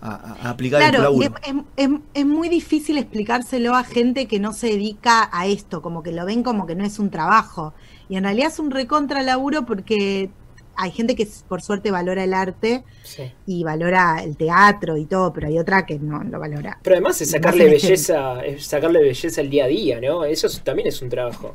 a, 0.00 0.08
a- 0.08 0.36
a 0.46 0.50
aplicar 0.50 0.82
en 0.82 0.92
tu 0.92 1.00
Claro, 1.00 1.02
laburo. 1.02 1.34
es, 1.42 1.54
es- 1.76 1.88
es- 1.90 2.00
es 2.14 2.26
muy 2.26 2.48
difícil 2.48 2.98
explicárselo 2.98 3.74
a 3.74 3.82
gente 3.82 4.28
que 4.28 4.38
no 4.38 4.52
se 4.52 4.68
dedica 4.68 5.28
a 5.32 5.46
esto, 5.46 5.82
como 5.82 6.02
que 6.04 6.12
lo 6.12 6.24
ven 6.24 6.42
como 6.44 6.66
que 6.66 6.76
no 6.76 6.84
es 6.84 6.98
un 7.00 7.10
trabajo. 7.10 7.74
Y 8.08 8.16
en 8.16 8.24
realidad 8.24 8.48
es 8.48 8.58
un 8.60 8.70
recontra 8.70 9.22
laburo 9.22 9.66
porque 9.66 10.30
hay 10.80 10.92
gente 10.92 11.16
que 11.16 11.26
por 11.48 11.60
suerte 11.60 11.90
valora 11.90 12.22
el 12.24 12.32
arte 12.32 12.84
Sí. 13.02 13.30
y 13.46 13.64
valora 13.64 14.22
el 14.22 14.36
teatro 14.36 14.96
y 14.96 15.06
todo, 15.06 15.32
pero 15.32 15.48
hay 15.48 15.58
otra 15.58 15.84
que 15.84 15.98
no 15.98 16.22
lo 16.22 16.38
valora. 16.38 16.78
Pero 16.82 16.94
además 16.94 17.20
es 17.20 17.32
sacarle 17.32 17.64
belleza, 17.66 18.40
es 18.44 18.64
sacarle 18.64 19.00
belleza 19.00 19.40
al 19.40 19.50
día 19.50 19.64
a 19.64 19.68
día, 19.68 20.00
¿no? 20.00 20.24
Eso 20.24 20.46
es- 20.46 20.62
también 20.62 20.88
es 20.88 21.02
un 21.02 21.08
trabajo. 21.08 21.54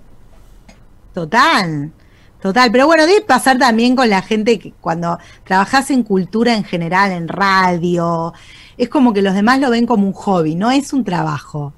Total, 1.14 1.92
total. 2.42 2.72
Pero 2.72 2.86
bueno, 2.86 3.06
debe 3.06 3.22
pasar 3.22 3.58
también 3.58 3.96
con 3.96 4.10
la 4.10 4.22
gente 4.22 4.60
que 4.60 4.74
cuando 4.82 5.18
trabajas 5.46 5.90
en 5.92 6.04
cultura 6.04 6.54
en 6.56 6.64
general, 6.64 7.12
en 7.12 7.28
radio, 7.28 8.34
es 8.78 8.90
como 8.90 9.14
que 9.14 9.22
los 9.22 9.34
demás 9.36 9.60
lo 9.60 9.70
ven 9.70 9.86
como 9.86 10.06
un 10.08 10.14
hobby, 10.14 10.56
no 10.56 10.70
es 10.72 10.92
un 10.92 11.04
trabajo. 11.04 11.74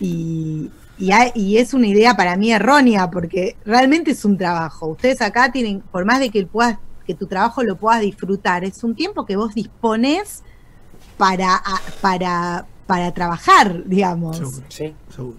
Y, 0.00 0.70
y, 0.98 1.12
hay- 1.12 1.32
y 1.34 1.58
es 1.58 1.74
una 1.74 1.86
idea 1.86 2.16
para 2.16 2.36
mí 2.36 2.52
errónea, 2.52 3.10
porque 3.10 3.56
realmente 3.64 4.10
es 4.12 4.24
un 4.24 4.36
trabajo. 4.36 4.88
Ustedes 4.88 5.20
acá 5.22 5.50
tienen, 5.52 5.80
por 5.80 6.04
más 6.04 6.20
de 6.20 6.30
que, 6.30 6.44
puedas, 6.46 6.78
que 7.06 7.14
tu 7.14 7.26
trabajo 7.26 7.62
lo 7.62 7.76
puedas 7.76 8.00
disfrutar, 8.00 8.64
es 8.64 8.82
un 8.84 8.94
tiempo 8.94 9.24
que 9.24 9.36
vos 9.36 9.54
dispones 9.54 10.42
para, 11.16 11.54
a- 11.54 11.80
para, 12.00 12.66
para 12.86 13.12
trabajar, 13.12 13.84
digamos. 13.86 14.36
Seguro, 14.38 14.56
Sí. 14.68 14.94
seguro. 15.14 15.36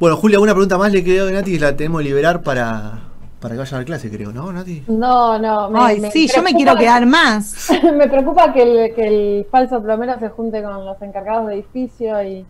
Bueno, 0.00 0.16
Julia, 0.16 0.38
una 0.38 0.52
pregunta 0.52 0.78
más 0.78 0.92
le 0.92 1.02
quedó 1.02 1.26
a 1.28 1.30
Nati 1.32 1.52
y 1.54 1.58
la 1.58 1.74
tenemos 1.76 2.00
que 2.00 2.04
liberar 2.08 2.42
para, 2.42 3.00
para 3.40 3.54
que 3.54 3.58
vayan 3.58 3.74
a 3.74 3.78
la 3.80 3.84
clase, 3.84 4.08
creo, 4.10 4.32
¿no, 4.32 4.52
Nati? 4.52 4.84
No, 4.86 5.38
no. 5.38 5.68
me- 5.70 5.80
Ay, 5.80 6.00
me 6.00 6.10
sí, 6.12 6.28
yo 6.32 6.40
me 6.42 6.52
quiero 6.54 6.76
quedar 6.76 7.04
más. 7.06 7.68
me 7.96 8.06
preocupa 8.08 8.52
que 8.52 8.62
el, 8.62 8.94
que 8.94 9.06
el 9.38 9.46
falso 9.50 9.82
plomero 9.82 10.16
se 10.20 10.28
junte 10.28 10.62
con 10.62 10.84
los 10.84 11.00
encargados 11.02 11.48
de 11.48 11.54
edificio 11.54 12.22
y 12.22 12.46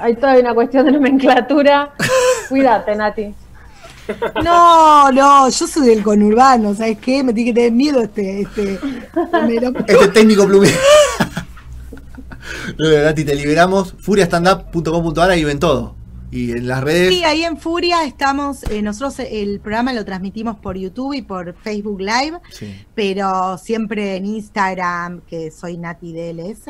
hay 0.00 0.16
toda 0.16 0.38
una 0.38 0.54
cuestión 0.54 0.86
de 0.86 0.92
nomenclatura. 0.92 1.94
Cuídate, 2.48 2.94
Nati. 2.96 3.34
No, 4.42 5.12
no, 5.12 5.48
yo 5.50 5.66
soy 5.66 5.86
del 5.88 6.02
conurbano, 6.02 6.74
¿sabes 6.74 6.96
qué? 6.98 7.22
Me 7.22 7.34
tiene 7.34 7.50
que 7.50 7.54
tener 7.54 7.72
miedo 7.72 8.00
este, 8.00 8.40
este. 8.40 8.78
Este 9.86 10.08
técnico 10.08 10.46
plumero. 10.46 10.76
Nati, 13.04 13.24
te 13.24 13.34
liberamos. 13.34 13.94
Furiastandup.com.ar 14.00 15.30
ahí 15.30 15.44
ven 15.44 15.58
todo. 15.58 15.94
Y 16.30 16.52
en 16.52 16.68
las 16.68 16.84
redes. 16.84 17.08
Sí, 17.08 17.24
ahí 17.24 17.42
en 17.42 17.56
Furia 17.56 18.04
estamos, 18.04 18.62
eh, 18.64 18.82
nosotros 18.82 19.18
el 19.30 19.60
programa 19.60 19.94
lo 19.94 20.04
transmitimos 20.04 20.56
por 20.58 20.76
YouTube 20.76 21.14
y 21.14 21.22
por 21.22 21.54
Facebook 21.54 22.00
Live, 22.00 22.38
Sí. 22.50 22.84
pero 22.94 23.56
siempre 23.56 24.16
en 24.16 24.26
Instagram, 24.26 25.22
que 25.22 25.50
soy 25.50 25.78
Nati 25.78 26.12
DLS. 26.12 26.66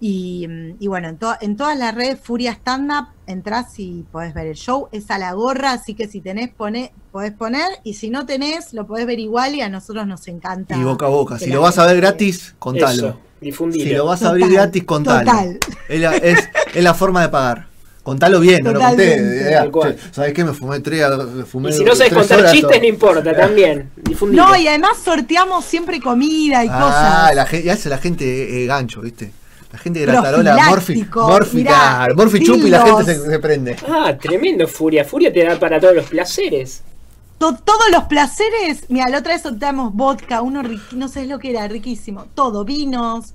Y, 0.00 0.46
y 0.78 0.86
bueno, 0.86 1.08
en, 1.08 1.16
to- 1.18 1.34
en 1.40 1.56
todas 1.56 1.76
las 1.76 1.94
redes 1.94 2.18
Furia 2.22 2.52
Stand 2.52 2.90
Up 2.92 3.06
entras 3.26 3.78
y 3.78 4.04
podés 4.12 4.32
ver 4.34 4.46
el 4.46 4.54
show. 4.54 4.88
Es 4.92 5.10
a 5.10 5.18
la 5.18 5.32
gorra, 5.32 5.72
así 5.72 5.94
que 5.94 6.06
si 6.06 6.20
tenés, 6.20 6.50
pone, 6.50 6.92
podés 7.10 7.32
poner. 7.32 7.66
Y 7.84 7.94
si 7.94 8.08
no 8.10 8.24
tenés, 8.26 8.72
lo 8.72 8.86
podés 8.86 9.06
ver 9.06 9.18
igual 9.18 9.54
y 9.56 9.60
a 9.60 9.68
nosotros 9.68 10.06
nos 10.06 10.28
encanta. 10.28 10.76
Y 10.76 10.82
boca 10.84 11.06
a 11.06 11.08
boca. 11.08 11.38
Si 11.38 11.50
lo 11.50 11.62
vas 11.62 11.78
a 11.78 11.86
ver 11.86 11.96
gratis, 11.96 12.54
contalo. 12.58 13.18
Eso. 13.40 13.70
Si 13.72 13.90
lo 13.90 14.06
vas 14.06 14.22
a 14.22 14.30
abrir 14.30 14.50
gratis, 14.52 14.84
contalo. 14.84 15.30
total. 15.30 15.58
Es 15.88 16.00
la, 16.00 16.16
es, 16.16 16.48
es 16.74 16.82
la 16.84 16.94
forma 16.94 17.22
de 17.22 17.28
pagar. 17.28 17.66
Contalo 18.02 18.40
bien, 18.40 18.64
no 18.64 18.72
lo 18.72 18.80
conté. 18.80 19.10
Totalmente. 19.16 19.50
Eh, 19.50 19.54
Tal 19.54 19.70
cual. 19.70 19.96
che, 19.96 20.02
¿Sabes 20.12 20.32
qué? 20.32 20.42
Me 20.44 20.54
fumé 20.54 20.80
tres, 20.80 21.04
me 21.34 21.44
fumé 21.44 21.68
Y 21.68 21.72
si 21.74 21.84
no 21.84 21.94
sabes 21.94 22.12
contar 22.14 22.38
horas, 22.38 22.52
chistes, 22.52 22.80
no 22.80 22.86
importa, 22.86 23.36
también. 23.36 23.90
Difundilo. 23.96 24.46
No, 24.48 24.56
y 24.56 24.66
además 24.66 24.92
sorteamos 25.04 25.64
siempre 25.66 26.00
comida 26.00 26.64
y 26.64 26.68
Ah, 26.70 26.80
cosas. 26.80 27.34
la 27.36 27.44
gente, 27.46 27.70
hace 27.70 27.88
la 27.90 27.98
gente 27.98 28.62
eh, 28.62 28.66
gancho, 28.66 29.02
¿viste? 29.02 29.30
La 29.72 29.78
gente 29.78 30.00
de 30.00 30.06
Gratarola, 30.06 30.54
Morphy, 30.56 30.70
Profiláctico, 31.04 31.28
Morphy, 31.28 31.56
mirá, 31.58 31.70
claro, 31.70 32.14
Morphy 32.16 32.40
chupa 32.42 32.66
y 32.66 32.70
la 32.70 32.86
gente 32.86 33.04
se, 33.14 33.30
se 33.30 33.38
prende. 33.38 33.76
Ah, 33.86 34.16
tremendo 34.18 34.66
Furia. 34.66 35.04
Furia 35.04 35.30
te 35.32 35.44
da 35.44 35.58
para 35.58 35.78
todos 35.78 35.94
los 35.94 36.06
placeres. 36.06 36.82
To- 37.36 37.54
todos 37.56 37.90
los 37.92 38.04
placeres, 38.04 38.84
mira, 38.88 39.08
la 39.10 39.18
otra 39.18 39.34
vez 39.34 39.42
sorteamos 39.42 39.92
vodka, 39.94 40.40
uno 40.42 40.62
no 40.92 41.08
sé 41.08 41.26
lo 41.26 41.38
que 41.38 41.50
era, 41.50 41.68
riquísimo. 41.68 42.26
Todo, 42.34 42.64
vinos, 42.64 43.34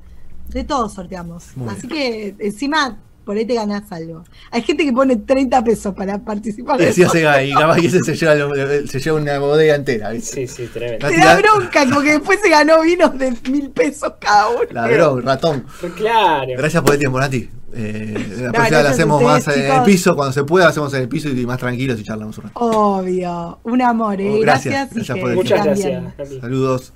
de 0.49 0.63
todo 0.63 0.89
sorteamos. 0.89 1.55
Muy 1.55 1.69
Así 1.69 1.87
que 1.87 2.35
encima 2.39 2.97
por 3.25 3.37
ahí 3.37 3.45
te 3.45 3.53
ganás 3.55 3.91
algo. 3.91 4.23
Hay 4.51 4.61
gente 4.61 4.85
que 4.85 4.93
pone 4.93 5.15
30 5.15 5.63
pesos 5.63 5.93
para 5.95 6.17
participar. 6.19 6.77
de 6.79 6.87
Decía. 6.87 7.09
Sega, 7.09 7.43
y 7.43 7.53
capaz 7.53 7.79
que 7.79 7.87
ese 7.87 7.99
se 8.03 8.15
lleva, 8.15 8.35
lo- 8.35 8.87
se 8.87 8.99
lleva 8.99 9.19
una 9.19 9.39
bodega 9.39 9.75
entera, 9.75 10.09
¿viste? 10.11 10.47
Sí, 10.47 10.55
sí, 10.55 10.69
tremendo. 10.73 11.07
Te 11.07 11.17
da 11.17 11.37
bronca, 11.37 11.85
como 11.85 12.01
que 12.01 12.11
después 12.11 12.39
se 12.41 12.49
ganó 12.49 12.81
vinos 12.81 13.17
de 13.17 13.33
mil 13.49 13.69
pesos 13.71 14.13
cada 14.19 14.49
uno. 14.49 14.63
Ladrón, 14.71 15.23
ratón. 15.23 15.65
Claro. 15.95 16.51
Gracias 16.57 16.81
por 16.83 16.93
el 16.93 16.99
tiempo, 16.99 17.19
Nati. 17.19 17.49
Eh, 17.75 18.13
la 18.41 18.51
próxima 18.51 18.81
la 18.83 18.89
hacemos 18.91 19.21
ustedes, 19.21 19.47
más 19.47 19.57
en 19.57 19.71
el 19.77 19.83
piso, 19.83 20.15
cuando 20.15 20.31
se 20.31 20.43
pueda, 20.43 20.67
hacemos 20.67 20.93
en 20.93 21.01
el 21.01 21.09
piso 21.09 21.29
y 21.29 21.45
más 21.45 21.57
tranquilos 21.57 21.99
y 21.99 22.03
charlamos 22.03 22.37
un 22.37 22.43
rato. 22.43 22.59
Obvio. 22.59 23.59
Un 23.63 23.81
amor, 23.81 24.21
¿eh? 24.21 24.29
Oh, 24.35 24.39
gracias, 24.41 24.73
Gracias. 24.73 24.91
y 24.91 24.95
gracias 24.95 25.15
que 25.15 25.21
por 25.21 25.29
el 25.31 25.35
Muchas 25.37 25.65
gracias. 25.65 26.03
Saludos. 26.39 26.93